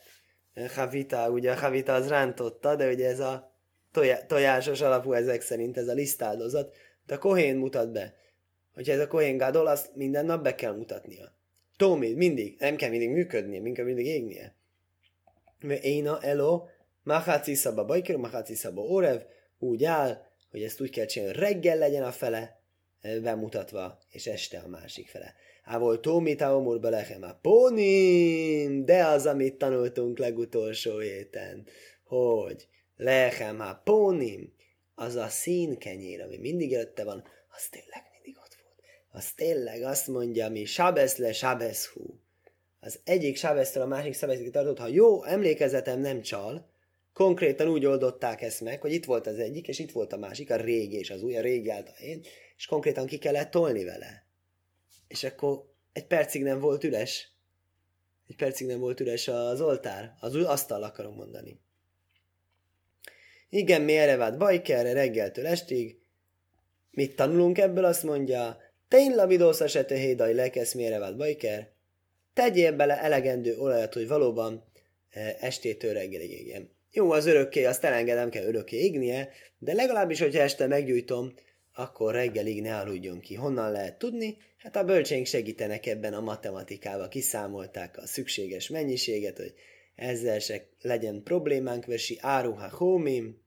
Havita, 0.75 1.29
ugye 1.29 1.51
a 1.51 1.55
Havita 1.55 1.93
az 1.93 2.07
rántotta, 2.07 2.75
de 2.75 2.89
ugye 2.89 3.07
ez 3.07 3.19
a 3.19 3.51
tojásos 4.27 4.81
alapú 4.81 5.13
ezek 5.13 5.41
szerint, 5.41 5.77
ez 5.77 5.87
a 5.87 5.93
lisztáldozat, 5.93 6.75
de 7.05 7.13
a 7.13 7.17
Kohén 7.17 7.55
mutat 7.55 7.91
be. 7.91 8.15
Hogyha 8.73 8.93
ez 8.93 8.99
a 8.99 9.07
Kohén 9.07 9.37
Gadol, 9.37 9.67
azt 9.67 9.95
minden 9.95 10.25
nap 10.25 10.43
be 10.43 10.55
kell 10.55 10.75
mutatnia. 10.75 11.35
Tómid, 11.77 12.15
mindig, 12.15 12.55
nem 12.59 12.75
kell 12.75 12.89
mindig 12.89 13.09
működnie, 13.09 13.61
mindig 13.61 13.83
mindig 13.83 14.05
égnie. 14.05 14.55
Mert 15.59 15.83
Éna 15.83 16.21
Elo, 16.21 16.65
Maháci 17.03 17.53
Szaba 17.53 17.85
Bajker, 17.85 18.15
Maháci 18.15 18.55
Szaba 18.55 18.81
Orev, 18.81 19.21
úgy 19.59 19.83
áll, 19.83 20.25
hogy 20.51 20.63
ezt 20.63 20.81
úgy 20.81 20.89
kell 20.89 21.05
csinálni, 21.05 21.37
reggel 21.39 21.77
legyen 21.77 22.03
a 22.03 22.11
fele 22.11 22.59
bemutatva, 23.21 23.99
és 24.09 24.27
este 24.27 24.57
a 24.57 24.67
másik 24.67 25.07
fele. 25.07 25.35
Ávol 25.63 25.99
tómi 25.99 26.35
taomur 26.35 26.79
belechem 26.79 27.23
a 27.23 27.33
pónim, 27.41 28.85
de 28.85 29.05
az, 29.05 29.25
amit 29.25 29.57
tanultunk 29.57 30.17
legutolsó 30.17 30.99
héten, 30.99 31.67
hogy 32.03 32.67
lechem 32.95 33.59
a 33.59 33.81
pónim, 33.83 34.53
az 34.95 35.15
a 35.15 35.27
színkenyér, 35.27 36.21
ami 36.21 36.37
mindig 36.37 36.73
előtte 36.73 37.03
van, 37.03 37.23
az 37.55 37.67
tényleg 37.69 38.03
mindig 38.11 38.41
ott 38.43 38.57
volt. 38.61 38.79
Az 39.09 39.31
tényleg 39.31 39.81
azt 39.81 40.07
mondja, 40.07 40.49
mi 40.49 40.65
Sábesz 40.65 41.17
le 41.17 41.33
Sábeszhú. 41.33 42.19
Az 42.79 42.99
egyik 43.03 43.37
Sábesztől 43.37 43.83
a 43.83 43.87
másik 43.87 44.13
Sábeszig 44.13 44.51
tartott, 44.51 44.77
ha 44.77 44.87
jó 44.87 45.23
emlékezetem 45.23 45.99
nem 45.99 46.21
csal, 46.21 46.69
konkrétan 47.13 47.67
úgy 47.67 47.85
oldották 47.85 48.41
ezt 48.41 48.61
meg, 48.61 48.81
hogy 48.81 48.93
itt 48.93 49.05
volt 49.05 49.27
az 49.27 49.39
egyik, 49.39 49.67
és 49.67 49.79
itt 49.79 49.91
volt 49.91 50.13
a 50.13 50.17
másik, 50.17 50.51
a 50.51 50.55
régi 50.55 50.97
és 50.97 51.09
az 51.09 51.21
új, 51.23 51.37
a 51.37 51.41
régi 51.41 51.69
által 51.69 51.95
én, 51.99 52.21
és 52.57 52.65
konkrétan 52.65 53.05
ki 53.05 53.17
kellett 53.17 53.51
tolni 53.51 53.83
vele. 53.83 54.31
És 55.13 55.23
akkor 55.23 55.63
egy 55.91 56.07
percig 56.07 56.43
nem 56.43 56.59
volt 56.59 56.83
üres. 56.83 57.31
Egy 58.27 58.35
percig 58.35 58.67
nem 58.67 58.79
volt 58.79 58.99
üres 58.99 59.27
az 59.27 59.61
oltár. 59.61 60.13
Az 60.19 60.35
asztal 60.35 60.83
akarom 60.83 61.15
mondani. 61.15 61.59
Igen, 63.49 63.81
mi 63.81 63.97
erre 63.97 64.15
vált 64.15 64.37
Bajkerre 64.37 64.93
reggeltől 64.93 65.47
estig. 65.47 65.99
Mit 66.91 67.15
tanulunk 67.15 67.57
ebből? 67.57 67.85
Azt 67.85 68.03
mondja, 68.03 68.57
Tein 68.87 69.15
labidósza 69.15 69.67
se 69.67 69.85
te 69.85 69.95
hédai 69.95 70.33
lekesz, 70.33 70.73
mi 70.73 70.85
erre 70.85 70.99
vált 70.99 71.17
Bajker. 71.17 71.71
Tegyél 72.33 72.75
bele 72.75 73.01
elegendő 73.01 73.57
olajat, 73.57 73.93
hogy 73.93 74.07
valóban 74.07 74.63
e, 75.09 75.37
estétől 75.39 75.93
reggelig 75.93 76.31
égjen. 76.31 76.69
Jó, 76.91 77.11
az 77.11 77.25
örökké, 77.25 77.65
azt 77.65 77.83
elengedem, 77.83 78.29
kell 78.29 78.45
örökké 78.45 78.77
égnie, 78.77 79.29
de 79.57 79.73
legalábbis, 79.73 80.19
hogyha 80.19 80.41
este 80.41 80.67
meggyújtom, 80.67 81.33
akkor 81.73 82.13
reggelig 82.13 82.61
ne 82.61 82.77
aludjon 82.77 83.19
ki. 83.19 83.35
Honnan 83.35 83.71
lehet 83.71 83.97
tudni? 83.97 84.37
Hát 84.63 84.75
a 84.75 84.83
bölcsénk 84.83 85.25
segítenek 85.25 85.85
ebben 85.85 86.13
a 86.13 86.21
matematikával, 86.21 87.07
kiszámolták 87.07 87.97
a 87.97 88.07
szükséges 88.07 88.67
mennyiséget, 88.67 89.37
hogy 89.37 89.53
ezzel 89.95 90.39
se 90.39 90.67
legyen 90.81 91.23
problémánk, 91.23 91.85
versi 91.85 92.17
áruha 92.21 92.69
hómim, 92.69 93.41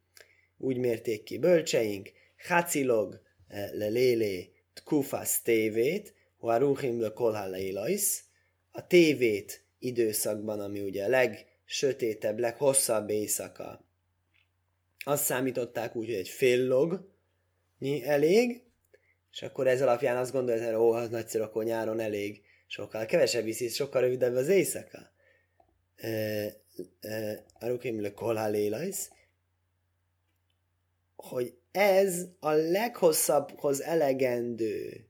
úgy 0.59 0.77
mérték 0.77 1.23
ki 1.23 1.39
bölcseink, 1.39 2.11
hacilog 2.49 3.21
eh, 3.49 3.71
le 3.73 3.87
lélé 3.87 4.53
tkufas 4.75 5.43
tévét, 5.43 6.15
huaruchim 6.39 7.01
le 7.01 7.13
kolhalleilais, 7.13 8.25
a 8.71 8.87
tévét 8.87 9.65
időszakban, 9.79 10.61
ami 10.61 10.81
ugye 10.81 11.05
a 11.05 11.09
legsötétebb, 11.09 12.39
leghosszabb 12.39 13.11
éjszaka. 13.11 13.85
Azt 15.05 15.25
számították 15.25 15.97
úgy, 15.97 16.07
hogy 16.07 16.15
egy 16.15 16.29
fél 16.29 16.67
log 16.67 17.09
elég, 18.03 18.66
és 19.37 19.43
akkor 19.43 19.67
ez 19.67 19.83
alapján 19.83 20.17
azt 20.17 20.33
gondolod, 20.33 20.65
hogy 20.65 20.75
ó, 20.75 20.93
az 20.93 21.09
nagyszerű, 21.09 21.45
akkor 21.45 21.65
nyáron 21.65 22.01
elég. 22.01 22.43
Sokkal 22.67 23.07
kevesebb 23.07 23.45
viszi, 23.45 23.69
sokkal 23.69 24.01
rövidebb 24.01 24.35
az 24.35 24.49
éjszaka. 24.49 25.13
Arukim 27.61 28.01
le 28.01 28.13
kolhalélajsz, 28.13 29.11
hogy 31.17 31.55
ez 31.71 32.25
a 32.41 32.51
leghosszabbhoz 32.51 33.83
elegendő 33.83 35.07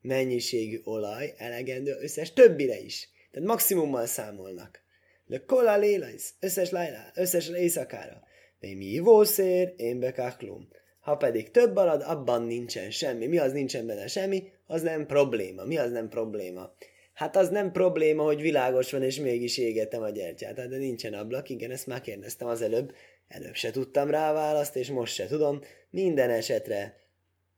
mennyiségű 0.00 0.80
olaj, 0.84 1.34
elegendő 1.36 1.96
összes 2.00 2.32
többire 2.32 2.78
is. 2.78 3.08
Tehát 3.30 3.48
maximummal 3.48 4.06
számolnak. 4.06 4.80
De 5.26 5.44
kola 5.44 5.76
lélajsz, 5.76 6.34
összes 6.40 6.70
lajlá, 6.70 7.10
összes 7.14 7.48
éjszakára. 7.48 8.22
De 8.60 8.74
mi 8.74 8.92
jószér, 8.92 9.74
én 9.76 10.00
bekáklum. 10.00 10.68
Ha 11.02 11.16
pedig 11.16 11.50
több 11.50 11.74
marad, 11.74 12.02
abban 12.02 12.42
nincsen 12.42 12.90
semmi. 12.90 13.26
Mi 13.26 13.38
az 13.38 13.52
nincsen 13.52 13.86
benne 13.86 14.06
semmi? 14.06 14.52
Az 14.66 14.82
nem 14.82 15.06
probléma. 15.06 15.64
Mi 15.64 15.76
az 15.76 15.90
nem 15.90 16.08
probléma? 16.08 16.74
Hát 17.12 17.36
az 17.36 17.48
nem 17.48 17.72
probléma, 17.72 18.22
hogy 18.22 18.40
világos 18.40 18.92
van, 18.92 19.02
és 19.02 19.16
mégis 19.16 19.58
égetem 19.58 20.02
a 20.02 20.10
gyertyát. 20.10 20.58
Hát 20.58 20.68
de 20.68 20.76
nincsen 20.76 21.14
ablak, 21.14 21.48
igen, 21.48 21.70
ezt 21.70 21.86
már 21.86 22.00
kérdeztem 22.00 22.48
az 22.48 22.62
előbb. 22.62 22.94
Előbb 23.28 23.54
se 23.54 23.70
tudtam 23.70 24.10
rá 24.10 24.32
választ, 24.32 24.76
és 24.76 24.90
most 24.90 25.14
se 25.14 25.26
tudom. 25.26 25.60
Minden 25.90 26.30
esetre 26.30 27.00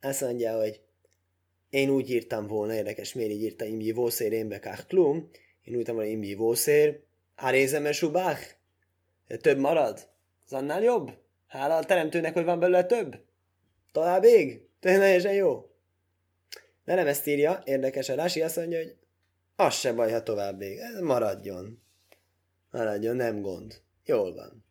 azt 0.01 0.21
mondja, 0.21 0.59
hogy 0.59 0.81
én 1.71 1.91
úgy 1.91 2.11
írtam 2.11 2.47
volna, 2.47 2.75
érdekes, 2.75 3.13
miért 3.13 3.31
így 3.31 3.43
írta 3.43 3.65
imji 3.65 3.93
vószér 3.93 4.33
én 4.33 4.61
klum. 4.89 5.31
Én 5.63 5.73
úgy 5.73 5.79
írtam 5.79 5.95
volna 5.95 6.11
imji 6.11 6.35
vószér, 6.35 7.01
árézeme 7.35 7.93
subách. 7.93 8.41
Több 9.41 9.59
marad? 9.59 10.09
Az 10.45 10.53
annál 10.53 10.83
jobb? 10.83 11.11
Hála 11.47 11.77
a 11.77 11.85
teremtőnek, 11.85 12.33
hogy 12.33 12.45
van 12.45 12.59
belőle 12.59 12.85
több? 12.85 13.24
Tovább 13.95 14.25
ég? 14.25 14.69
Teljesen 14.81 15.35
jó. 15.35 15.71
De 16.85 16.95
nem 16.95 17.07
ezt 17.07 17.27
írja, 17.27 17.63
érdekes 17.65 18.09
a 18.09 18.15
Rási 18.15 18.43
azt 18.43 18.57
mondja, 18.57 18.79
hogy 18.79 18.97
az 19.57 19.75
se 19.75 19.93
baj, 19.93 20.11
ha 20.11 20.23
tovább 20.23 20.61
ég. 20.61 20.81
Maradjon. 21.01 21.83
Maradjon, 22.71 23.17
nem 23.17 23.41
gond. 23.41 23.81
Jól 24.05 24.35
van. 24.35 24.65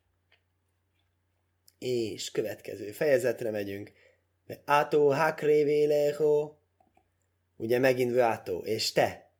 És 1.80 2.32
következő 2.32 2.92
fejezetre 2.92 3.52
megyünk. 3.52 3.92
Átó 4.66 5.12
hakrévéleho. 5.12 6.54
Ugye 7.58 7.80
megint 7.80 8.18
átó. 8.18 8.60
És 8.60 8.92
te, 8.92 9.32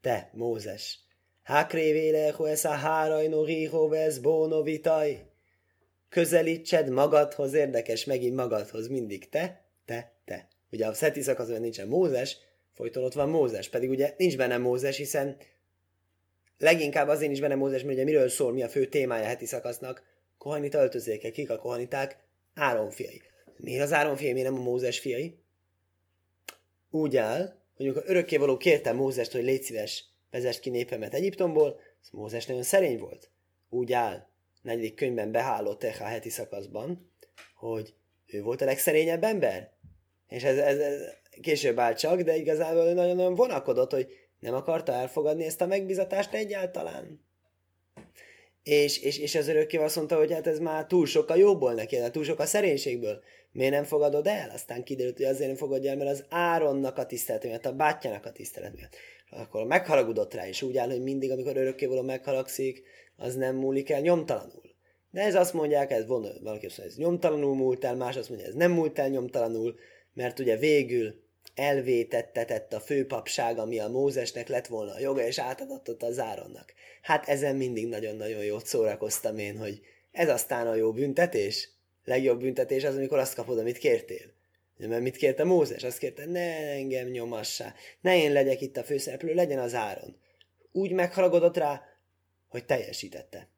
te, 0.00 0.30
Mózes. 0.32 1.00
Hakrévéleho 1.42 2.44
ez 2.44 2.64
a 2.64 2.70
hárajno 2.70 3.44
riho 3.44 3.88
vesz 3.88 4.18
bóno 4.18 4.62
vitaj 4.62 5.27
közelítsed 6.08 6.88
magadhoz, 6.88 7.52
érdekes, 7.52 8.04
megint 8.04 8.36
magadhoz, 8.36 8.88
mindig 8.88 9.28
te, 9.28 9.64
te, 9.84 10.12
te. 10.24 10.48
Ugye 10.70 10.86
a 10.86 10.94
szeti 10.94 11.22
szakaszban 11.22 11.60
nincsen 11.60 11.88
Mózes, 11.88 12.36
folyton 12.74 13.04
ott 13.04 13.12
van 13.12 13.28
Mózes, 13.28 13.68
pedig 13.68 13.90
ugye 13.90 14.14
nincs 14.16 14.36
benne 14.36 14.56
Mózes, 14.56 14.96
hiszen 14.96 15.36
leginkább 16.58 17.08
azért 17.08 17.30
nincs 17.30 17.40
benne 17.40 17.54
Mózes, 17.54 17.82
mert 17.82 17.94
ugye 17.94 18.04
miről 18.04 18.28
szól, 18.28 18.52
mi 18.52 18.62
a 18.62 18.68
fő 18.68 18.86
témája 18.86 19.24
a 19.24 19.26
heti 19.26 19.46
szakasznak, 19.46 20.02
kohanit 20.38 20.74
öltözéke, 20.74 21.30
kik 21.30 21.50
a 21.50 21.58
kohaniták? 21.58 22.16
Áron 22.54 22.90
fiai. 22.90 23.22
Miért 23.56 23.82
az 23.82 23.92
Áron 23.92 24.16
fiai, 24.16 24.32
miért 24.32 24.50
nem 24.50 24.58
a 24.58 24.62
Mózes 24.62 24.98
fiai? 24.98 25.38
Úgy 26.90 27.16
áll, 27.16 27.56
hogy 27.76 27.86
amikor 27.86 28.02
örökkévaló 28.06 28.56
kérte 28.56 28.92
Mózest, 28.92 29.32
hogy 29.32 29.44
légy 29.44 29.62
szíves, 29.62 30.04
vezest 30.30 30.60
ki 30.60 30.70
népemet 30.70 31.14
Egyiptomból, 31.14 31.80
az 32.02 32.08
Mózes 32.10 32.46
nagyon 32.46 32.62
szerény 32.62 32.98
volt. 32.98 33.30
Úgy 33.68 33.92
áll, 33.92 34.26
negyedik 34.68 34.94
könyvben 34.94 35.32
beháló 35.32 35.74
Teha 35.74 36.04
heti 36.04 36.28
szakaszban, 36.28 37.12
hogy 37.54 37.94
ő 38.26 38.42
volt 38.42 38.60
a 38.60 38.64
legszerényebb 38.64 39.22
ember. 39.22 39.72
És 40.28 40.44
ez, 40.44 40.58
ez, 40.58 40.78
ez 40.78 41.00
később 41.40 41.78
áll 41.78 41.94
csak, 41.94 42.20
de 42.20 42.36
igazából 42.36 42.92
nagyon-nagyon 42.92 43.34
vonakodott, 43.34 43.90
hogy 43.90 44.12
nem 44.38 44.54
akarta 44.54 44.92
elfogadni 44.92 45.44
ezt 45.44 45.60
a 45.60 45.66
megbizatást 45.66 46.34
egyáltalán. 46.34 47.26
És, 48.68 48.98
és, 48.98 49.18
és 49.18 49.34
az 49.34 49.48
örökké 49.48 49.76
azt 49.76 49.96
mondta, 49.96 50.16
hogy 50.16 50.32
hát 50.32 50.46
ez 50.46 50.58
már 50.58 50.86
túl 50.86 51.06
sok 51.06 51.30
a 51.30 51.34
jóból 51.34 51.74
neki, 51.74 51.96
de 51.96 52.10
túl 52.10 52.24
sok 52.24 52.38
a 52.38 52.46
szerénységből. 52.46 53.22
Miért 53.52 53.72
nem 53.72 53.84
fogadod 53.84 54.26
el? 54.26 54.50
Aztán 54.50 54.84
kiderült, 54.84 55.16
hogy 55.16 55.26
azért 55.26 55.46
nem 55.46 55.56
fogadja 55.56 55.90
el, 55.90 55.96
mert 55.96 56.10
az 56.10 56.24
Áronnak 56.28 56.98
a 56.98 57.06
tisztelet 57.06 57.44
miatt, 57.44 57.66
a 57.66 57.72
bátyjának 57.72 58.26
a 58.26 58.32
tisztelet 58.32 58.74
miatt. 58.74 58.96
Akkor 59.30 59.64
megharagudott 59.64 60.34
rá, 60.34 60.48
és 60.48 60.62
úgy 60.62 60.76
áll, 60.76 60.88
hogy 60.88 61.02
mindig, 61.02 61.30
amikor 61.30 61.56
örökkévaló 61.56 62.02
megharagszik, 62.02 62.82
az 63.16 63.34
nem 63.34 63.56
múlik 63.56 63.90
el 63.90 64.00
nyomtalanul. 64.00 64.74
De 65.10 65.20
ez 65.20 65.34
azt 65.34 65.52
mondják, 65.52 65.90
ez 65.90 66.06
von, 66.06 66.26
valaki 66.42 66.66
azt 66.66 66.78
mondja, 66.78 66.96
ez 66.96 67.02
nyomtalanul 67.02 67.54
múlt 67.54 67.84
el, 67.84 67.96
más 67.96 68.16
azt 68.16 68.28
mondja, 68.28 68.46
ez 68.46 68.54
nem 68.54 68.72
múlt 68.72 68.98
el 68.98 69.08
nyomtalanul, 69.08 69.74
mert 70.14 70.38
ugye 70.38 70.56
végül 70.56 71.14
elvétettetett 71.54 72.72
a 72.72 72.80
főpapság, 72.80 73.58
ami 73.58 73.78
a 73.78 73.88
Mózesnek 73.88 74.48
lett 74.48 74.66
volna 74.66 74.92
a 74.92 74.98
joga, 74.98 75.26
és 75.26 75.38
átadott 75.38 76.02
az 76.02 76.18
Áronnak. 76.18 76.72
Hát 77.02 77.28
ezen 77.28 77.56
mindig 77.56 77.88
nagyon-nagyon 77.88 78.44
jót 78.44 78.66
szórakoztam 78.66 79.38
én, 79.38 79.58
hogy 79.58 79.80
ez 80.12 80.28
aztán 80.28 80.66
a 80.66 80.74
jó 80.74 80.92
büntetés. 80.92 81.70
Legjobb 82.04 82.40
büntetés 82.40 82.84
az, 82.84 82.96
amikor 82.96 83.18
azt 83.18 83.34
kapod, 83.34 83.58
amit 83.58 83.78
kértél. 83.78 84.36
Mert 84.76 85.02
mit 85.02 85.16
kérte 85.16 85.44
Mózes? 85.44 85.82
Azt 85.82 85.98
kérte, 85.98 86.24
ne 86.24 86.70
engem 86.70 87.08
nyomassá, 87.08 87.74
ne 88.00 88.16
én 88.16 88.32
legyek 88.32 88.60
itt 88.60 88.76
a 88.76 88.84
főszereplő, 88.84 89.34
legyen 89.34 89.58
az 89.58 89.74
Áron. 89.74 90.16
Úgy 90.72 90.92
megharagodott 90.92 91.56
rá, 91.56 91.82
hogy 92.48 92.64
teljesítette. 92.64 93.48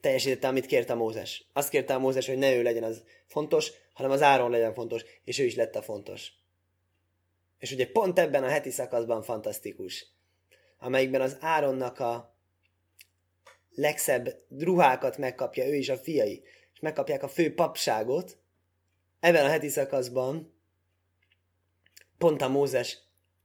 Teljesítette, 0.00 0.48
amit 0.48 0.66
kérte 0.66 0.94
Mózes. 0.94 1.44
Azt 1.52 1.68
kérte 1.68 1.94
a 1.94 1.98
Mózes, 1.98 2.26
hogy 2.26 2.38
ne 2.38 2.54
ő 2.54 2.62
legyen 2.62 2.82
az 2.82 3.02
fontos, 3.26 3.72
hanem 3.92 4.10
az 4.10 4.22
Áron 4.22 4.50
legyen 4.50 4.74
fontos, 4.74 5.04
és 5.24 5.38
ő 5.38 5.44
is 5.44 5.54
lett 5.54 5.76
a 5.76 5.82
fontos. 5.82 6.32
És 7.60 7.72
ugye 7.72 7.90
pont 7.90 8.18
ebben 8.18 8.44
a 8.44 8.48
heti 8.48 8.70
szakaszban 8.70 9.22
fantasztikus, 9.22 10.06
amelyikben 10.78 11.20
az 11.20 11.36
Áronnak 11.40 11.98
a 11.98 12.36
legszebb 13.74 14.36
ruhákat 14.58 15.18
megkapja 15.18 15.66
ő 15.66 15.74
is 15.74 15.88
a 15.88 15.96
fiai, 15.96 16.42
és 16.72 16.80
megkapják 16.80 17.22
a 17.22 17.28
fő 17.28 17.54
papságot, 17.54 18.38
ebben 19.20 19.44
a 19.44 19.48
heti 19.48 19.68
szakaszban 19.68 20.54
pont 22.18 22.42
a 22.42 22.48
Mózes 22.48 22.98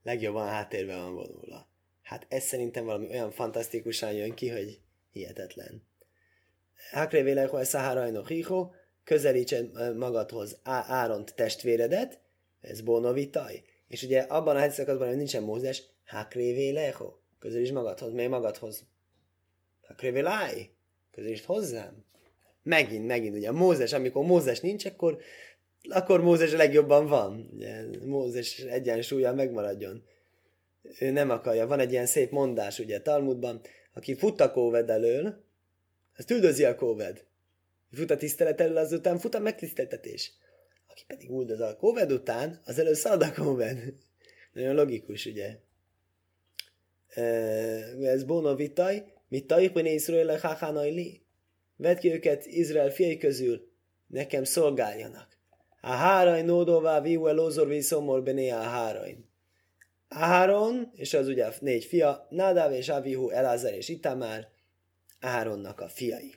legjobban 0.03 0.47
háttérben 0.47 1.01
van 1.01 1.13
vonulva. 1.13 1.67
Hát 2.01 2.25
ez 2.29 2.43
szerintem 2.43 2.85
valami 2.85 3.07
olyan 3.07 3.31
fantasztikusan 3.31 4.11
jön 4.11 4.33
ki, 4.33 4.49
hogy 4.49 4.79
hihetetlen. 5.11 5.83
Hakre 6.91 7.47
hogy 7.47 7.65
Szaharajno 7.65 8.23
Hiho, 8.23 8.71
közelítsen 9.03 9.93
magadhoz 9.97 10.59
Áront 10.63 11.35
testvéredet, 11.35 12.19
ez 12.61 12.81
Bonovitaj. 12.81 13.63
És 13.95 14.03
ugye 14.03 14.19
abban 14.19 14.55
a 14.55 14.59
hegyszakaszban, 14.59 15.07
hogy 15.07 15.17
nincsen 15.17 15.43
Mózes, 15.43 15.83
Hakre 16.05 16.41
Véleho, 16.41 17.13
közelíts 17.39 17.71
magadhoz, 17.71 18.13
mely 18.13 18.27
magadhoz? 18.27 18.83
Hakre 19.81 20.11
Vélaj, 20.11 20.69
közelítsd 21.11 21.45
hozzám. 21.45 22.05
Megint, 22.63 23.07
megint, 23.07 23.35
ugye 23.35 23.49
a 23.49 23.53
Mózes, 23.53 23.93
amikor 23.93 24.25
Mózes 24.25 24.59
nincs, 24.59 24.85
akkor 24.85 25.17
akkor 25.89 26.21
Mózes 26.21 26.51
legjobban 26.51 27.07
van. 27.07 27.49
Ugye, 27.53 27.83
Mózes 28.05 28.59
egyensúlya 28.59 29.33
megmaradjon. 29.33 30.03
Ő 30.99 31.11
nem 31.11 31.29
akarja. 31.29 31.67
Van 31.67 31.79
egy 31.79 31.91
ilyen 31.91 32.05
szép 32.05 32.31
mondás, 32.31 32.79
ugye, 32.79 33.01
Talmudban, 33.01 33.61
aki 33.93 34.15
fut 34.15 34.41
a 34.41 34.51
kóved 34.51 34.89
elől, 34.89 35.43
ezt 36.13 36.31
üldözi 36.31 36.65
a 36.65 36.75
kóved. 36.75 37.25
Fut 37.91 38.11
a 38.11 38.17
tisztelet 38.17 38.61
elől, 38.61 38.77
azután 38.77 39.17
fut 39.19 39.35
a 39.35 39.39
megtiszteltetés. 39.39 40.31
Aki 40.95 41.03
pedig 41.07 41.29
üldöz 41.29 41.59
a 41.59 41.75
kóved 41.75 42.11
után, 42.11 42.61
az 42.65 42.79
elő 42.79 42.93
szalad 42.93 43.21
a 43.21 43.33
kóved. 43.33 43.93
Nagyon 44.53 44.75
logikus, 44.75 45.25
ugye? 45.25 45.57
Ez 48.01 48.23
Bono 48.23 48.55
vitaj, 48.55 49.13
mit 49.27 49.47
tajpon 49.47 49.85
Észrael 49.85 50.39
li. 50.73 51.21
Vedd 51.75 51.97
ki 51.97 52.11
őket 52.11 52.45
Izrael 52.45 52.91
fiai 52.91 53.17
közül, 53.17 53.71
nekem 54.07 54.43
szolgáljanak. 54.43 55.37
A 55.81 55.89
háraj 55.89 56.41
nódóvá 56.41 57.01
viu 57.01 57.27
elózor 57.27 57.67
viszomor 57.67 58.23
bené 58.23 58.49
a 58.49 58.61
hárain. 58.61 59.29
Áron, 60.07 60.91
és 60.93 61.13
az 61.13 61.27
ugye 61.27 61.47
négy 61.59 61.85
fia, 61.85 62.27
Nádáv 62.29 62.71
és 62.71 62.89
Avihu, 62.89 63.29
Elázer 63.29 63.73
és 63.73 63.89
Itamár, 63.89 64.47
Áronnak 65.19 65.79
a 65.79 65.87
fiai. 65.87 66.35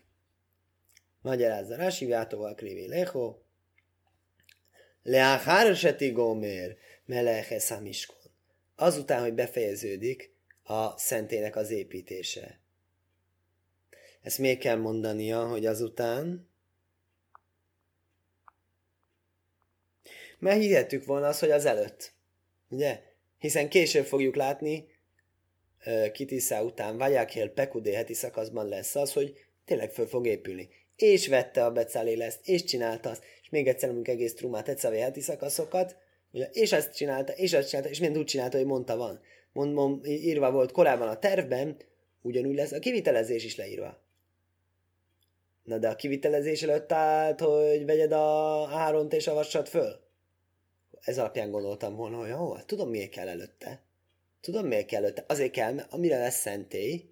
Magyarázza 1.21 1.77
Rási, 1.77 2.07
Vátóval 2.07 2.55
Krivé 2.55 2.85
Lecho, 2.85 3.37
Leáhár 5.09 5.77
seti 5.77 6.11
gomér, 6.11 6.77
meleche 7.05 7.59
szamiskon. 7.59 8.31
Azután, 8.77 9.21
hogy 9.21 9.35
befejeződik 9.35 10.35
a 10.62 10.99
szentének 10.99 11.57
az 11.57 11.71
építése. 11.71 12.61
Ezt 14.23 14.38
még 14.38 14.59
kell 14.59 14.77
mondania, 14.77 15.47
hogy 15.47 15.66
azután, 15.66 16.49
mert 20.38 20.61
hihettük 20.61 21.05
volna 21.05 21.27
az, 21.27 21.38
hogy 21.38 21.51
az 21.51 21.64
előtt. 21.64 22.12
Ugye? 22.68 23.03
Hiszen 23.38 23.68
később 23.68 24.05
fogjuk 24.05 24.35
látni, 24.35 24.88
Kitiszá 26.12 26.61
után 26.61 26.97
Vajákhél 26.97 27.49
Pekudé 27.49 27.92
heti 27.92 28.14
szakaszban 28.14 28.68
lesz 28.68 28.94
az, 28.94 29.12
hogy 29.12 29.47
tényleg 29.64 29.90
föl 29.90 30.07
fog 30.07 30.27
épülni. 30.27 30.68
És 30.97 31.29
vette 31.29 31.64
a 31.64 31.73
becálé 31.73 32.21
ezt, 32.21 32.49
és 32.49 32.64
csinálta 32.64 33.11
azt, 33.11 33.23
és 33.48 33.54
még 33.54 33.68
egyszer 33.68 33.88
mondjuk 33.92 34.16
egész 34.16 34.34
trumát 34.34 34.68
egyszer 34.68 34.92
heti 34.92 35.20
szakaszokat, 35.20 35.96
ugye, 36.32 36.48
és 36.52 36.72
ezt 36.72 36.94
csinálta, 36.94 37.32
és 37.32 37.52
azt 37.52 37.68
csinálta, 37.68 37.90
és 37.90 38.00
mind 38.00 38.18
úgy 38.18 38.24
csinálta, 38.24 38.56
hogy 38.56 38.66
mondta 38.66 38.96
van. 38.96 39.20
Mond, 39.52 39.72
mond, 39.72 40.06
írva 40.06 40.50
volt 40.50 40.72
korábban 40.72 41.08
a 41.08 41.18
tervben, 41.18 41.76
ugyanúgy 42.22 42.54
lesz 42.54 42.72
a 42.72 42.78
kivitelezés 42.78 43.44
is 43.44 43.56
leírva. 43.56 44.02
Na 45.62 45.78
de 45.78 45.88
a 45.88 45.96
kivitelezés 45.96 46.62
előtt 46.62 46.92
állt, 46.92 47.40
hogy 47.40 47.84
vegyed 47.84 48.12
a 48.12 48.68
áront 48.68 49.12
és 49.12 49.26
avassad 49.26 49.68
föl. 49.68 50.00
Ez 51.00 51.18
alapján 51.18 51.50
gondoltam 51.50 51.94
volna, 51.96 52.16
hogy 52.16 52.32
ó, 52.32 52.56
tudom 52.66 52.90
miért 52.90 53.11
kell 53.11 53.28
előtte. 53.28 53.82
Tudom 54.40 54.66
miért 54.66 54.87
kell 54.87 55.02
előtte. 55.02 55.24
Azért 55.26 55.52
kell, 55.52 55.72
mert 55.72 55.92
amire 55.92 56.18
lesz 56.18 56.40
szentély, 56.40 57.04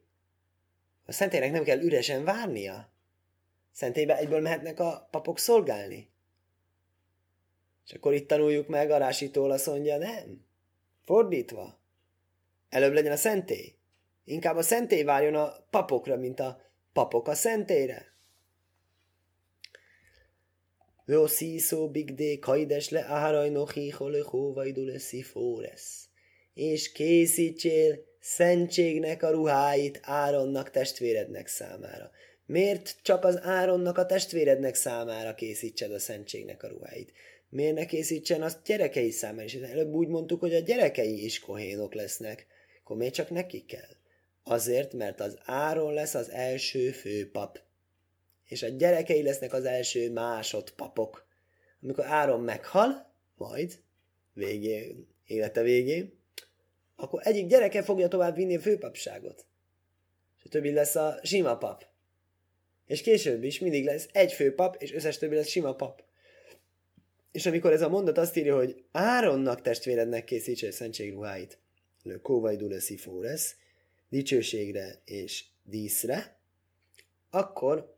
a 1.05 1.13
szentélynek 1.13 1.53
nem 1.53 1.65
kell 1.65 1.81
üresen 1.81 2.25
várnia. 2.25 2.91
Szentélybe 3.73 4.17
egyből 4.17 4.41
mehetnek 4.41 4.81
a 4.81 5.09
papok 5.11 5.39
szolgálni. 5.39 6.15
És 7.87 7.93
akkor 7.93 8.15
itt 8.15 8.29
tanuljuk 8.29 8.69
meg, 8.69 8.91
a 8.91 8.99
rásítól 8.99 9.51
azt 9.51 9.67
mondja, 9.67 9.97
nem. 9.97 10.45
Fordítva. 11.05 11.81
Előbb 12.69 12.93
legyen 12.93 13.13
a 13.13 13.17
szentély. 13.17 13.75
Inkább 14.25 14.57
a 14.57 14.63
szentély 14.63 15.03
várjon 15.03 15.35
a 15.35 15.67
papokra, 15.71 16.17
mint 16.17 16.41
a 16.41 16.61
papok 16.93 17.29
a 17.29 17.35
szentélyre. 17.35 18.15
Veoszíszó 21.05 21.91
bigdé 21.91 22.39
kaides 22.39 22.89
le 22.89 23.05
áhajnochi 23.05 23.91
holöhó 23.91 24.53
vajdule 24.53 24.99
szifóresz. 24.99 26.09
És 26.55 26.93
készítsél 26.93 28.05
szentségnek 28.21 29.23
a 29.23 29.31
ruháit 29.31 30.01
Áronnak 30.03 30.71
testvérednek 30.71 31.47
számára. 31.47 32.11
Miért 32.47 32.97
csak 33.03 33.25
az 33.25 33.43
Áronnak 33.43 33.99
a 33.99 34.07
testvérednek 34.07 34.75
számára 34.75 35.35
készítsed 35.35 35.93
a 35.93 35.99
szentségnek 35.99 36.63
a 36.63 36.69
ruháit? 36.69 37.13
Miért 37.57 37.75
ne 37.75 37.87
készítsen 37.87 38.43
azt 38.43 38.63
gyerekei 38.65 39.11
számára 39.11 39.45
is? 39.45 39.55
Előbb 39.55 39.93
úgy 39.93 40.09
mondtuk, 40.09 40.41
hogy 40.41 40.55
a 40.55 40.61
gyerekei 40.61 41.25
is 41.25 41.39
kohénok 41.41 41.95
lesznek. 41.95 42.47
Akkor 42.81 42.97
miért 42.97 43.15
csak 43.15 43.31
nekik 43.31 43.67
kell? 43.67 43.97
Azért, 44.43 44.93
mert 44.93 45.21
az 45.21 45.39
Áron 45.45 45.93
lesz 45.93 46.15
az 46.15 46.31
első 46.31 46.91
főpap 46.91 47.65
és 48.47 48.63
a 48.63 48.69
gyerekei 48.69 49.23
lesznek 49.23 49.53
az 49.53 49.65
első 49.65 50.13
másodpapok. 50.13 51.27
Amikor 51.83 52.05
Áron 52.05 52.41
meghal, 52.41 53.13
majd 53.37 53.79
végén, 54.33 55.09
élete 55.27 55.63
végén, 55.63 56.19
akkor 56.97 57.21
egyik 57.25 57.47
gyereke 57.47 57.83
fogja 57.83 58.09
tovább 58.09 58.35
vinni 58.35 58.57
a 58.57 58.61
főpapságot. 58.61 59.47
És 60.39 60.45
a 60.45 60.49
többi 60.49 60.73
lesz 60.73 60.95
a 60.95 61.19
sima 61.23 61.57
pap. 61.57 61.87
És 62.87 63.01
később 63.01 63.45
is 63.45 63.59
mindig 63.59 63.85
lesz 63.85 64.09
egy 64.13 64.33
főpap, 64.33 64.83
és 64.83 64.93
összes 64.93 65.19
többi 65.19 65.35
lesz 65.35 65.49
sima 65.49 65.75
pap. 65.75 66.06
És 67.33 67.47
amikor 67.47 67.73
ez 67.73 67.83
a 67.83 67.89
mondat 67.89 68.19
azt 68.19 68.37
írja, 68.37 68.57
hogy 68.57 68.85
Áronnak 68.93 69.61
testvérednek 69.61 70.25
készítse 70.25 70.71
szentségruháit, 70.71 71.59
le 72.03 72.21
kóvajdú 72.23 72.69
le 72.69 72.81
szifóresz, 72.81 73.57
dicsőségre 74.09 75.01
és 75.05 75.45
díszre, 75.63 76.39
akkor 77.31 77.97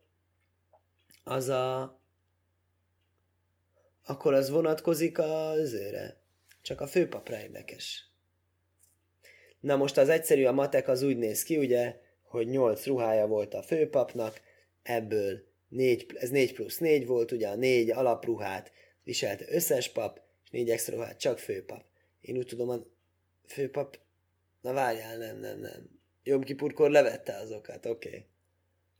az 1.24 1.48
a... 1.48 1.96
Akkor 4.04 4.34
az 4.34 4.50
vonatkozik 4.50 5.18
az 5.18 5.72
őre. 5.72 6.20
Csak 6.62 6.80
a 6.80 6.86
főpapra 6.86 7.40
érdekes. 7.40 8.08
Na 9.60 9.76
most 9.76 9.96
az 9.96 10.08
egyszerű 10.08 10.44
a 10.44 10.52
matek 10.52 10.88
az 10.88 11.02
úgy 11.02 11.16
néz 11.16 11.42
ki, 11.42 11.56
ugye, 11.56 12.00
hogy 12.22 12.48
nyolc 12.48 12.86
ruhája 12.86 13.26
volt 13.26 13.54
a 13.54 13.62
főpapnak, 13.62 14.40
ebből 14.82 15.40
négy, 15.68 16.06
ez 16.14 16.30
négy 16.30 16.54
plusz 16.54 16.78
négy 16.78 17.06
volt, 17.06 17.32
ugye 17.32 17.48
a 17.48 17.54
négy 17.54 17.90
alapruhát 17.90 18.72
viselte 19.08 19.44
összes 19.48 19.88
pap, 19.88 20.20
és 20.44 20.50
négy 20.50 20.70
extra 20.70 20.94
ruhát 20.94 21.18
csak 21.18 21.38
főpap. 21.38 21.84
Én 22.20 22.36
úgy 22.36 22.46
tudom, 22.46 22.68
a 22.68 22.78
főpap, 23.46 23.98
na 24.60 24.72
várjál, 24.72 25.16
nem, 25.16 25.38
nem, 25.38 25.60
nem. 25.60 26.00
Jobb 26.22 26.44
kipurkor 26.44 26.90
levette 26.90 27.36
azokat, 27.36 27.86
oké. 27.86 28.08
Okay. 28.08 28.26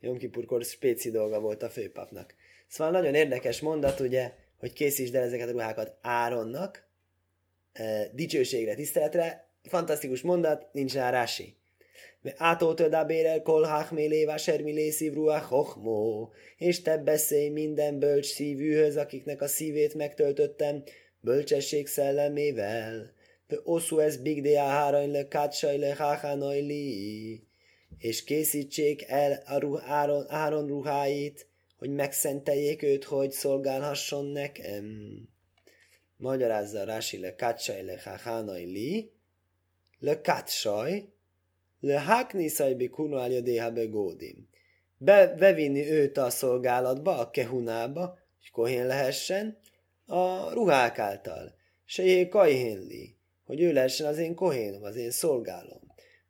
Jomkipurkor 0.01 0.65
spéci 0.65 1.11
dolga 1.11 1.41
volt 1.41 1.63
a 1.63 1.71
főpapnak. 1.71 2.35
Szóval 2.69 2.93
nagyon 2.93 3.15
érdekes 3.15 3.61
mondat, 3.61 4.01
ugye, 4.01 4.35
hogy 4.59 4.73
készítsd 4.73 5.15
el 5.15 5.23
ezeket 5.23 5.49
a 5.49 5.51
ruhákat 5.51 5.99
Áronnak, 6.01 6.89
e, 7.73 8.09
dicsőségre, 8.13 8.75
tiszteletre. 8.75 9.49
Fantasztikus 9.63 10.23
mondat, 10.23 10.73
nincs 10.73 10.95
rá 10.95 11.11
rási. 11.11 11.57
Átótől 12.37 12.89
dabérel 12.89 13.43
kolhák 13.43 13.91
mélé 13.91 14.25
vásermi 14.25 14.73
lészív 14.73 15.13
ruach 15.13 15.45
hochmó, 15.45 16.33
és 16.57 16.83
te 16.83 16.99
beszélj 16.99 17.49
minden 17.49 17.99
bölcs 17.99 18.27
szívűhöz, 18.27 18.97
akiknek 18.97 19.43
a 19.43 19.47
szívét 19.47 19.95
megtöltöttem 19.95 20.83
bölcsesség 21.21 21.87
szellemével. 21.87 23.13
De 23.47 23.57
oszú 23.65 23.99
ez 23.99 24.17
big 24.17 24.43
de 24.43 24.61
áhárany 24.61 25.11
le 25.11 25.29
kácsaj 25.29 25.79
le 25.79 26.15
li 26.53 27.47
és 27.99 28.25
készítsék 28.25 29.03
el 29.03 29.43
a 29.47 29.59
ruh, 29.59 29.91
Áron, 29.91 30.25
Áron 30.29 30.67
ruháit, 30.67 31.47
hogy 31.79 31.91
megszenteljék 31.91 32.83
őt, 32.83 33.05
hogy 33.05 33.31
szolgálhasson 33.31 34.27
nekem. 34.27 35.19
Magyarázza 36.17 36.85
Rási 36.85 37.19
le 37.19 37.35
kácsaj 37.35 37.83
le 37.83 38.19
hánai 38.23 38.65
li, 38.65 39.13
le 39.99 40.21
kácsaj, 40.21 41.09
le 41.81 41.99
hákniszaj 42.01 42.75
bi 42.75 42.89
kunálja 42.89 43.41
déha 43.41 43.71
begódim. 43.71 44.49
Be, 44.99 45.35
bevinni 45.39 45.91
őt 45.91 46.17
a 46.17 46.31
szolgálatba, 46.31 47.19
a 47.19 47.31
kehunába, 47.31 48.19
hogy 48.41 48.51
kohén 48.51 48.87
lehessen, 48.87 49.59
a 50.07 50.53
ruhák 50.53 50.99
által. 50.99 51.55
Se 51.85 52.03
jé 52.03 52.29
kajhénli, 52.29 53.17
hogy 53.45 53.61
ő 53.61 53.73
lehessen 53.73 54.07
az 54.07 54.19
én 54.19 54.35
kohénom, 54.35 54.83
az 54.83 54.97
én 54.97 55.11
szolgálom. 55.11 55.81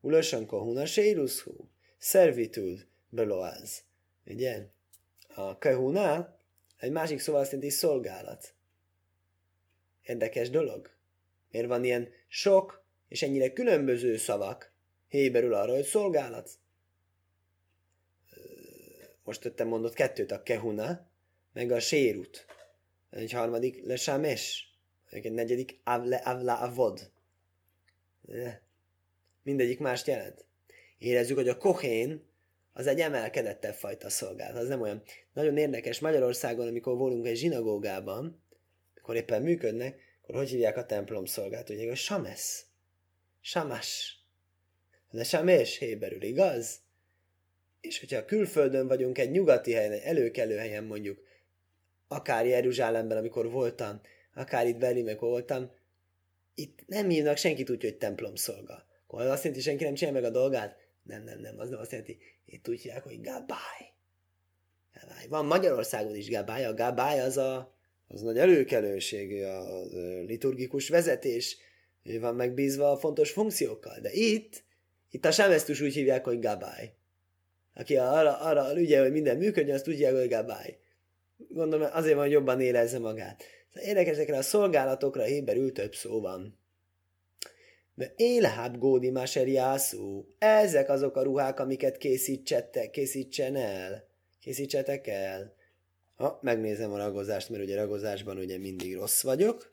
Ulösen 0.00 0.46
kohuna 0.46 0.86
seiruszhu. 0.86 1.52
Servitud 1.98 2.86
beloáz. 3.08 3.82
Ugye? 4.26 4.66
A 5.34 5.58
kahuna 5.58 6.36
egy 6.78 6.90
másik 6.90 7.18
szóval 7.20 7.40
azt 7.40 7.52
jelenti 7.52 7.72
szolgálat. 7.72 8.54
Érdekes 10.02 10.50
dolog. 10.50 10.90
Miért 11.50 11.68
van 11.68 11.84
ilyen 11.84 12.08
sok 12.28 12.84
és 13.08 13.22
ennyire 13.22 13.52
különböző 13.52 14.16
szavak 14.16 14.72
héberül 15.08 15.54
arra, 15.54 15.74
hogy 15.74 15.84
szolgálat? 15.84 16.50
Most 19.24 19.40
tettem 19.40 19.68
mondott 19.68 19.94
kettőt, 19.94 20.30
a 20.30 20.42
kehuna, 20.42 21.10
meg 21.52 21.70
a 21.70 21.80
sérut. 21.80 22.46
Egy 23.10 23.32
harmadik, 23.32 23.84
le 23.84 23.96
sámes. 23.96 24.72
Egy 25.10 25.32
negyedik, 25.32 25.80
avle 25.84 26.16
avla 26.16 26.58
avod. 26.58 27.10
Mindegyik 29.42 29.78
mást 29.78 30.06
jelent. 30.06 30.44
Érezzük, 30.98 31.36
hogy 31.36 31.48
a 31.48 31.56
kohén 31.56 32.26
az 32.72 32.86
egy 32.86 33.00
emelkedettebb 33.00 33.74
fajta 33.74 34.10
szolgálat. 34.10 34.62
Az 34.62 34.68
nem 34.68 34.80
olyan. 34.80 35.02
Nagyon 35.32 35.56
érdekes 35.56 35.98
Magyarországon, 35.98 36.66
amikor 36.66 36.96
volunk 36.96 37.26
egy 37.26 37.36
zsinagógában, 37.36 38.42
akkor 38.94 39.16
éppen 39.16 39.42
működnek, 39.42 40.00
akkor 40.22 40.34
hogy 40.34 40.48
hívják 40.48 40.76
a 40.76 40.86
templom 40.86 41.24
szolgát? 41.24 41.70
Ugye, 41.70 41.86
hogy 41.86 41.96
Samesz. 41.96 42.66
Samas. 43.40 44.17
De 45.10 45.24
Samés 45.24 45.78
héberül, 45.78 46.22
igaz? 46.22 46.80
És 47.80 47.98
hogyha 48.00 48.24
külföldön 48.24 48.86
vagyunk 48.86 49.18
egy 49.18 49.30
nyugati 49.30 49.72
helyen, 49.72 49.92
egy 49.92 50.02
előkelő 50.02 50.56
helyen 50.56 50.84
mondjuk, 50.84 51.22
akár 52.08 52.46
Jeruzsálemben, 52.46 53.16
amikor 53.16 53.50
voltam, 53.50 54.00
akár 54.34 54.66
itt 54.66 54.78
Berlinben, 54.78 55.12
amikor 55.12 55.28
voltam, 55.28 55.70
itt 56.54 56.78
nem 56.86 57.08
hívnak 57.08 57.36
senkit 57.36 57.70
úgy, 57.70 57.82
hogy 57.82 57.96
templom 57.96 58.34
szolga. 58.34 58.86
Akkor 59.06 59.20
az 59.20 59.30
azt 59.30 59.42
jelenti, 59.44 59.62
senki 59.64 59.84
nem 59.84 59.94
csinálja 59.94 60.20
meg 60.20 60.30
a 60.30 60.32
dolgát? 60.32 60.76
Nem, 61.02 61.24
nem, 61.24 61.40
nem, 61.40 61.58
az 61.58 61.68
nem 61.68 61.80
azt 61.80 61.90
jelenti. 61.90 62.18
Itt 62.44 62.68
úgy 62.68 62.80
hívják, 62.80 63.02
hogy 63.02 63.20
gabály. 63.20 63.92
gabály. 65.00 65.26
Van 65.28 65.46
Magyarországon 65.46 66.14
is 66.14 66.30
gabály, 66.30 66.64
a 66.64 66.74
gabály 66.74 67.20
az 67.20 67.36
a 67.36 67.78
az 68.08 68.20
nagy 68.20 68.38
előkelőség, 68.38 69.42
a 69.42 69.84
liturgikus 70.26 70.88
vezetés, 70.88 71.56
ő 72.02 72.20
van 72.20 72.34
megbízva 72.34 72.90
a 72.90 72.96
fontos 72.96 73.30
funkciókkal. 73.30 74.00
De 74.00 74.12
itt, 74.12 74.64
itt 75.10 75.24
a 75.24 75.30
semesztus 75.30 75.80
úgy 75.80 75.94
hívják, 75.94 76.24
hogy 76.24 76.40
gabály. 76.40 76.92
Aki 77.74 77.96
arra, 77.96 78.40
arra 78.40 78.80
ügye, 78.80 79.00
hogy 79.00 79.12
minden 79.12 79.36
működjön, 79.36 79.74
azt 79.74 79.88
úgy 79.88 79.94
hívják, 79.94 80.14
hogy 80.14 80.28
gabály. 80.28 80.78
Gondolom, 81.48 81.88
azért 81.92 82.14
van, 82.14 82.22
hogy 82.22 82.32
jobban 82.32 82.60
érezze 82.60 82.98
magát. 82.98 83.42
Szóval 83.72 83.88
érdekes, 83.88 84.38
a 84.38 84.42
szolgálatokra 84.42 85.22
héberül 85.22 85.72
több 85.72 85.94
szó 85.94 86.20
van. 86.20 86.58
De 87.94 88.12
élhább 88.16 88.78
gódi 88.78 89.10
máserjászú. 89.10 90.34
Ezek 90.38 90.88
azok 90.88 91.16
a 91.16 91.22
ruhák, 91.22 91.60
amiket 91.60 91.96
készítsettek, 91.96 92.90
készítsen 92.90 93.56
el. 93.56 94.08
Készítsetek 94.40 95.06
el. 95.06 95.54
Ha, 96.16 96.38
megnézem 96.42 96.92
a 96.92 96.96
ragozást, 96.96 97.48
mert 97.48 97.62
ugye 97.62 97.76
ragozásban 97.76 98.36
ugye 98.36 98.58
mindig 98.58 98.94
rossz 98.94 99.22
vagyok. 99.22 99.72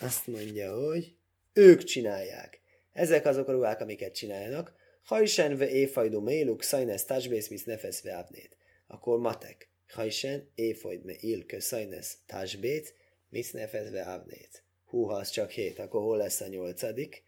Azt 0.00 0.26
mondja, 0.26 0.74
hogy 0.74 1.14
ők 1.52 1.82
csinálják. 1.82 2.60
Ezek 2.98 3.26
azok 3.26 3.48
a 3.48 3.52
ruhák, 3.52 3.80
amiket 3.80 4.14
csinálnak. 4.14 4.74
Hajsen 5.02 5.56
ve 5.56 5.70
éfajdú 5.70 6.20
méluk, 6.20 6.62
szajnesz 6.62 7.04
társbész, 7.04 7.48
misz 7.48 7.64
nefesz 7.64 8.02
ve 8.02 8.16
apnét. 8.16 8.56
Akkor 8.86 9.18
matek. 9.18 9.68
Hajsen 9.88 10.50
éfajd 10.54 11.04
me 11.04 11.14
ilke, 11.20 11.60
szajnesz 11.60 12.18
társbét, 12.26 12.94
misz 13.28 13.50
nefesz 13.50 13.90
ve 13.90 14.02
apnét. 14.02 14.62
Húha, 14.84 15.16
az 15.16 15.30
csak 15.30 15.50
hét, 15.50 15.78
akkor 15.78 16.00
hol 16.00 16.16
lesz 16.16 16.40
a 16.40 16.46
nyolcadik? 16.46 17.24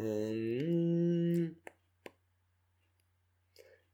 Mm, 0.00 1.46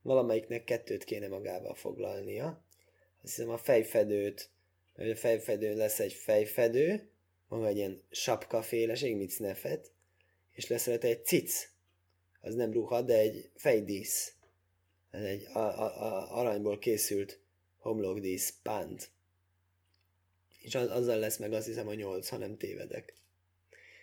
valamelyiknek 0.03 0.65
kettőt 0.65 1.05
kéne 1.05 1.29
magával 1.29 1.75
foglalnia. 1.75 2.65
Azt 3.23 3.35
hiszem 3.35 3.51
a 3.51 3.59
fejfedőt, 3.59 4.51
a 4.95 5.15
fejfedőn 5.15 5.77
lesz 5.77 6.01
egy 6.01 6.13
fejfedő, 6.13 7.11
maga 7.49 7.67
egy 7.67 7.77
ilyen 7.77 8.03
sapkaféleség, 8.11 9.17
mit 9.17 9.39
nefet, 9.39 9.95
és 10.57 10.69
lesz 10.69 10.87
rajta 10.87 11.07
egy 11.07 11.25
cic. 11.25 11.69
Az 12.41 12.55
nem 12.55 12.73
ruha, 12.73 13.03
de 13.03 13.19
egy 13.19 13.51
fejdísz. 13.55 14.33
Ez 15.11 15.23
egy 15.23 15.47
a, 15.53 15.59
a, 15.59 16.03
a, 16.03 16.39
aranyból 16.39 16.79
készült 16.79 17.41
homlokdísz, 17.79 18.55
pánt. 18.63 19.11
És 20.61 20.75
az, 20.75 20.91
azzal 20.91 21.19
lesz 21.19 21.37
meg 21.37 21.53
azt 21.53 21.67
hiszem 21.67 21.89
a 21.89 21.95
nyolc, 21.95 22.29
ha 22.29 22.37
nem 22.37 22.57
tévedek. 22.57 23.15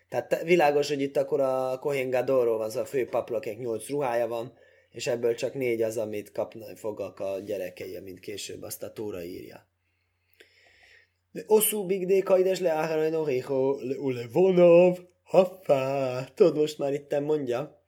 Tehát 0.10 0.44
világos, 0.44 0.88
hogy 0.88 1.02
itt 1.02 1.18
akkor 1.18 1.40
a 1.40 1.80
Kohen 1.80 2.10
Gadorról 2.10 2.62
az 2.62 2.76
a 2.76 2.86
fő 2.86 3.08
papla, 3.08 3.38
akinek 3.38 3.60
nyolc 3.60 3.90
ruhája 3.90 4.28
van, 4.28 4.58
és 4.92 5.08
ebből 5.08 5.36
csak 5.36 5.54
négy 5.54 5.82
az, 5.82 5.98
amit 5.98 6.32
kapni 6.32 6.76
fognak 6.76 7.20
a 7.20 7.40
gyerekei, 7.40 8.00
mint 8.00 8.20
később 8.20 8.62
azt 8.62 8.84
a 8.84 8.94
Tóra 8.94 9.24
írja. 9.24 9.68
Oszú 11.46 11.86
bigdé 11.86 12.24
le 12.60 12.72
áharajno 12.72 13.24
rého 13.24 13.80
le 14.12 14.28
vonov, 14.28 15.00
haffá. 15.34 16.24
Tudod, 16.36 16.58
most 16.58 16.78
már 16.78 16.94
itt 16.94 17.20
mondja. 17.20 17.84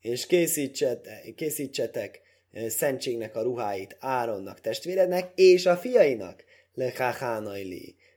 És 0.00 0.26
készítsetek, 0.26 1.34
készítsetek 1.34 2.20
szentségnek 2.66 3.36
a 3.36 3.42
ruháit 3.42 3.96
Áronnak, 4.00 4.60
testvérednek, 4.60 5.32
és 5.34 5.66
a 5.66 5.76
fiainak, 5.76 6.44
le 6.74 6.92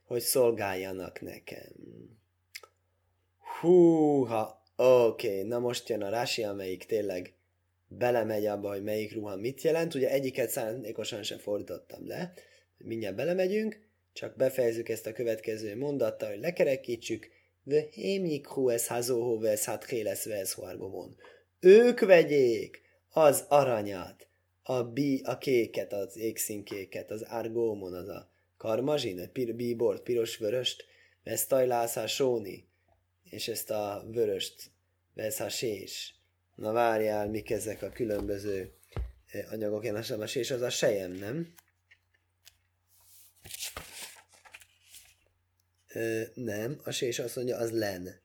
hogy 0.06 0.22
szolgáljanak 0.22 1.22
nekem. 1.22 1.74
Húha, 3.60 4.64
oké, 4.76 5.28
okay, 5.28 5.48
na 5.48 5.60
most 5.60 5.90
jön 5.90 6.02
a 6.02 6.10
rási, 6.10 6.44
amelyik 6.44 6.86
tényleg 6.86 7.34
belemegy 7.88 8.46
abba, 8.46 8.70
hogy 8.70 8.84
melyik 8.84 9.14
ruha 9.14 9.36
mit 9.36 9.62
jelent. 9.62 9.94
Ugye 9.94 10.10
egyiket 10.10 10.50
szándékosan 10.50 11.24
sem 11.24 11.38
fordítottam 11.38 12.08
le. 12.08 12.34
Mindjárt 12.78 13.16
belemegyünk, 13.16 13.80
csak 14.14 14.36
befejezzük 14.36 14.90
ezt 14.90 15.08
a 15.08 15.14
következő 15.14 15.78
mondattal, 15.78 16.30
hogy 16.30 16.40
lekerekítsük. 16.40 17.30
Ve 17.70 17.88
hémjikhu 17.92 18.70
ez 18.70 18.88
hazóhó 18.88 19.40
vesz 19.40 19.66
hát 19.66 19.86
héles 19.86 20.26
vesz 20.26 20.58
Ők 21.60 22.00
vegyék 22.00 22.82
az 23.10 23.46
aranyat, 23.48 24.28
a, 24.64 24.84
bi, 24.84 25.22
a 25.26 25.38
kéket, 25.38 25.94
az 25.94 26.18
égszínkéket, 26.18 27.12
az 27.12 27.22
argómon, 27.22 27.94
az 27.94 28.08
a 28.08 28.32
karmazsin, 28.58 29.20
a 29.20 29.28
pir, 29.34 29.56
bíbort, 29.56 30.04
piros-vöröst, 30.04 30.86
ezt 31.24 31.50
tajlászá 31.50 32.06
sóni, 32.06 32.68
és 33.24 33.48
ezt 33.48 33.70
a 33.70 34.06
vöröst 34.12 34.72
vesz 35.14 35.40
a 35.40 35.50
sés. 35.50 36.16
Na 36.56 36.72
várjál, 36.72 37.30
mik 37.30 37.50
ezek 37.50 37.82
a 37.82 37.90
különböző 37.90 38.72
eh, 39.32 39.52
anyagok, 39.52 39.86
én 39.86 39.96
a 39.96 40.24
és 40.34 40.52
az 40.52 40.62
a 40.62 40.70
sejem, 40.70 41.12
nem? 41.12 41.54
Nem, 46.34 46.80
a 46.84 46.92
sés 46.92 47.20
azt 47.20 47.36
mondja, 47.36 47.58
az 47.58 47.72
len. 47.72 48.22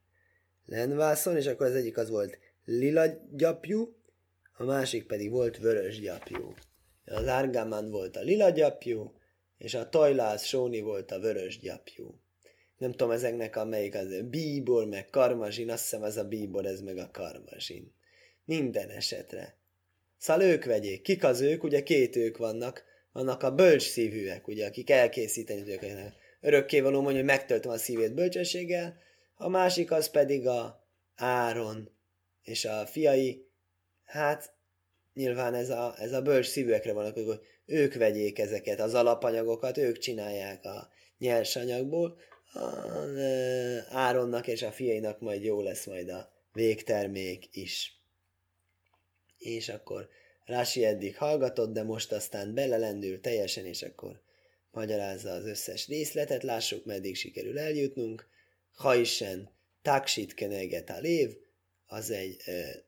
Lenvászon, 0.67 1.37
és 1.37 1.47
akkor 1.47 1.67
az 1.67 1.75
egyik 1.75 1.97
az 1.97 2.09
volt 2.09 2.39
lila 2.65 3.07
gyapjú, 3.31 3.97
a 4.57 4.65
másik 4.65 5.07
pedig 5.07 5.31
volt 5.31 5.59
vörös 5.59 6.01
gyapjú. 6.01 6.55
Az 7.05 7.27
árgámán 7.27 7.91
volt 7.91 8.17
a 8.17 8.21
lila 8.21 8.51
gyapjú, 8.51 9.13
és 9.59 9.75
a 9.75 9.89
tojlász 9.89 10.45
sóni 10.45 10.81
volt 10.81 11.11
a 11.11 11.21
vörös 11.21 11.59
gyapjú. 11.59 12.21
Nem 12.79 12.91
tudom 12.91 13.11
ezeknek 13.11 13.57
a 13.57 13.65
melyik 13.65 13.95
az 13.95 14.21
bíbor, 14.31 14.87
meg 14.87 15.11
karmazsin, 15.11 15.71
azt 15.71 15.83
hiszem 15.83 16.03
ez 16.03 16.17
a 16.17 16.25
bíbor, 16.25 16.67
ez 16.67 16.81
meg 16.81 16.99
a 16.99 17.11
karmazsin. 17.13 17.95
Minden 18.45 18.89
esetre. 18.89 19.57
Szóval 20.19 20.43
ők 20.43 20.65
vegyék. 20.65 21.03
Kik 21.03 21.25
az 21.25 21.41
ők? 21.41 21.63
Ugye 21.63 21.83
két 21.83 22.17
ők 22.17 22.37
vannak. 22.37 22.85
Vannak 23.13 23.43
a 23.43 23.55
bölcs 23.55 23.83
szívűek, 23.83 24.49
ugye, 24.49 24.67
akik 24.67 24.91
elkészíteni 24.91 25.73
őket. 25.73 26.15
Örökkévaló 26.43 27.01
mondja, 27.01 27.21
hogy 27.21 27.31
megtöltöm 27.31 27.73
a 27.73 27.77
szívét 27.77 28.15
bölcsességgel. 28.15 28.97
A 29.35 29.49
másik 29.49 29.91
az 29.91 30.11
pedig 30.11 30.47
a 30.47 30.87
Áron 31.17 31.91
és 32.43 32.65
a 32.65 32.87
fiai. 32.87 33.47
Hát 34.05 34.53
nyilván 35.15 35.55
ez 35.55 35.71
a, 35.71 35.95
ez 35.99 36.13
a 36.13 36.23
bölcs 36.23 36.47
szívűekre 36.47 36.93
van, 36.93 37.13
hogy 37.13 37.41
ők 37.67 37.95
vegyék 37.95 38.39
ezeket, 38.39 38.81
az 38.81 38.95
alapanyagokat, 38.95 39.79
ők 39.79 39.99
csinálják 39.99 40.65
a 40.65 40.89
nyersanyagból. 41.19 42.19
Áronnak 43.89 44.47
és 44.47 44.63
a 44.63 44.73
fiainak 44.73 45.21
majd 45.21 45.43
jó 45.43 45.61
lesz 45.61 45.87
majd 45.87 46.09
a 46.09 46.33
végtermék 46.53 47.49
is 47.57 48.03
és 49.43 49.69
akkor 49.69 50.09
Rási 50.45 50.85
eddig 50.85 51.17
hallgatott, 51.17 51.73
de 51.73 51.83
most 51.83 52.13
aztán 52.13 52.55
belelendül 52.55 53.21
teljesen, 53.21 53.67
és 53.67 53.83
akkor 53.83 54.22
magyarázza 54.73 55.31
az 55.31 55.45
összes 55.45 55.87
részletet, 55.87 56.43
lássuk, 56.43 56.85
meddig 56.85 57.17
sikerül 57.17 57.59
eljutnunk. 57.59 58.29
Hajsen 58.73 59.51
taksit 59.83 60.35
keneget 60.35 60.91
a 60.91 60.99
lév, 60.99 61.37
az 61.87 62.11
egy 62.11 62.41
e, 62.45 62.85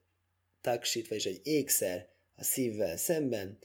taksit, 0.61 1.07
vagyis 1.07 1.25
egy 1.25 1.41
ékszer 1.43 2.09
a 2.35 2.43
szívvel 2.43 2.97
szemben, 2.97 3.57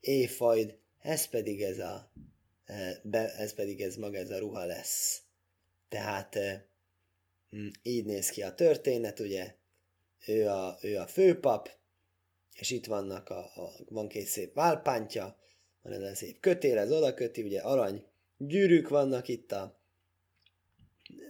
éfajd, 0.00 0.78
ez 1.00 1.26
pedig 1.26 1.62
ez 1.62 1.78
a 1.78 2.12
be, 3.02 3.34
ez 3.34 3.54
pedig 3.54 3.80
ez 3.80 3.96
maga 3.96 4.18
ez 4.18 4.30
a 4.30 4.38
ruha 4.38 4.64
lesz. 4.64 5.22
Tehát 5.88 6.36
e, 6.36 6.68
így 7.82 8.04
néz 8.04 8.30
ki 8.30 8.42
a 8.42 8.54
történet, 8.54 9.18
ugye, 9.20 9.54
ő 10.26 10.48
a, 10.48 10.78
ő 10.82 10.98
a 10.98 11.06
főpap, 11.06 11.70
és 12.54 12.70
itt 12.70 12.86
vannak 12.86 13.28
a, 13.28 13.38
a 13.38 13.72
van 13.88 14.08
két 14.08 14.26
szép 14.26 14.54
válpántja, 14.54 15.38
van 15.88 16.02
ez 16.02 16.12
a 16.12 16.14
szép 16.14 16.40
kötél, 16.40 16.78
ez 16.78 16.92
oda 16.92 17.14
köti, 17.14 17.42
ugye 17.42 17.60
arany 17.60 18.04
gyűrűk 18.38 18.88
vannak 18.88 19.28
itt 19.28 19.52
a 19.52 19.80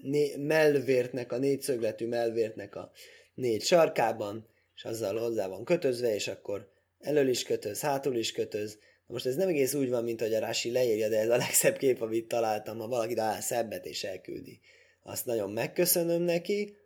né, 0.01 0.37
melvértnek, 0.37 1.33
a 1.33 1.39
négyszögletű 1.39 2.07
melvértnek 2.07 2.77
a 2.77 2.91
négy 3.35 3.63
sarkában, 3.63 4.47
és 4.75 4.85
azzal 4.85 5.19
hozzá 5.19 5.49
van 5.49 5.65
kötözve, 5.65 6.15
és 6.15 6.29
akkor 6.29 6.71
elől 6.99 7.29
is 7.29 7.43
kötöz, 7.43 7.81
hátul 7.81 8.17
is 8.17 8.33
kötöz. 8.33 8.79
Na 9.07 9.15
most 9.15 9.27
ez 9.27 9.37
nem 9.37 9.49
egész 9.49 9.75
úgy 9.75 9.89
van, 9.89 10.05
mint 10.05 10.21
hogy 10.21 10.35
a 10.35 10.39
Rási 10.39 10.71
leírja, 10.71 11.09
de 11.09 11.19
ez 11.19 11.29
a 11.29 11.37
legszebb 11.37 11.77
kép, 11.77 12.01
amit 12.01 12.29
találtam, 12.29 12.79
ha 12.79 12.89
valaki 12.89 13.15
talál 13.15 13.41
szebbet 13.41 13.87
és 13.87 14.05
elküldi. 14.05 14.61
Azt 15.03 15.27
nagyon 15.27 15.51
megköszönöm 15.51 16.23
neki, 16.23 16.77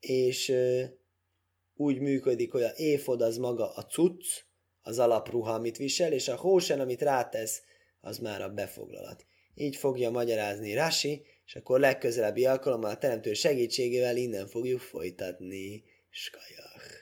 és 0.00 0.52
úgy 1.74 1.98
működik, 1.98 2.52
hogy 2.52 2.62
a 2.62 2.72
éfod 2.76 3.22
az 3.22 3.36
maga 3.36 3.72
a 3.72 3.84
cucc, 3.84 4.24
az 4.82 4.98
alapruha, 4.98 5.52
amit 5.52 5.76
visel, 5.76 6.12
és 6.12 6.28
a 6.28 6.36
hósen, 6.36 6.80
amit 6.80 7.02
rátesz, 7.02 7.62
az 8.00 8.18
már 8.18 8.42
a 8.42 8.48
befoglalat. 8.48 9.26
Így 9.54 9.76
fogja 9.76 10.10
magyarázni 10.10 10.74
Rasi, 10.74 11.22
és 11.46 11.56
akkor 11.56 11.80
legközelebbi 11.80 12.46
alkalommal 12.46 12.90
a 12.90 12.98
teremtő 12.98 13.32
segítségével 13.32 14.16
innen 14.16 14.46
fogjuk 14.46 14.80
folytatni. 14.80 15.84
Skajach. 16.10 16.99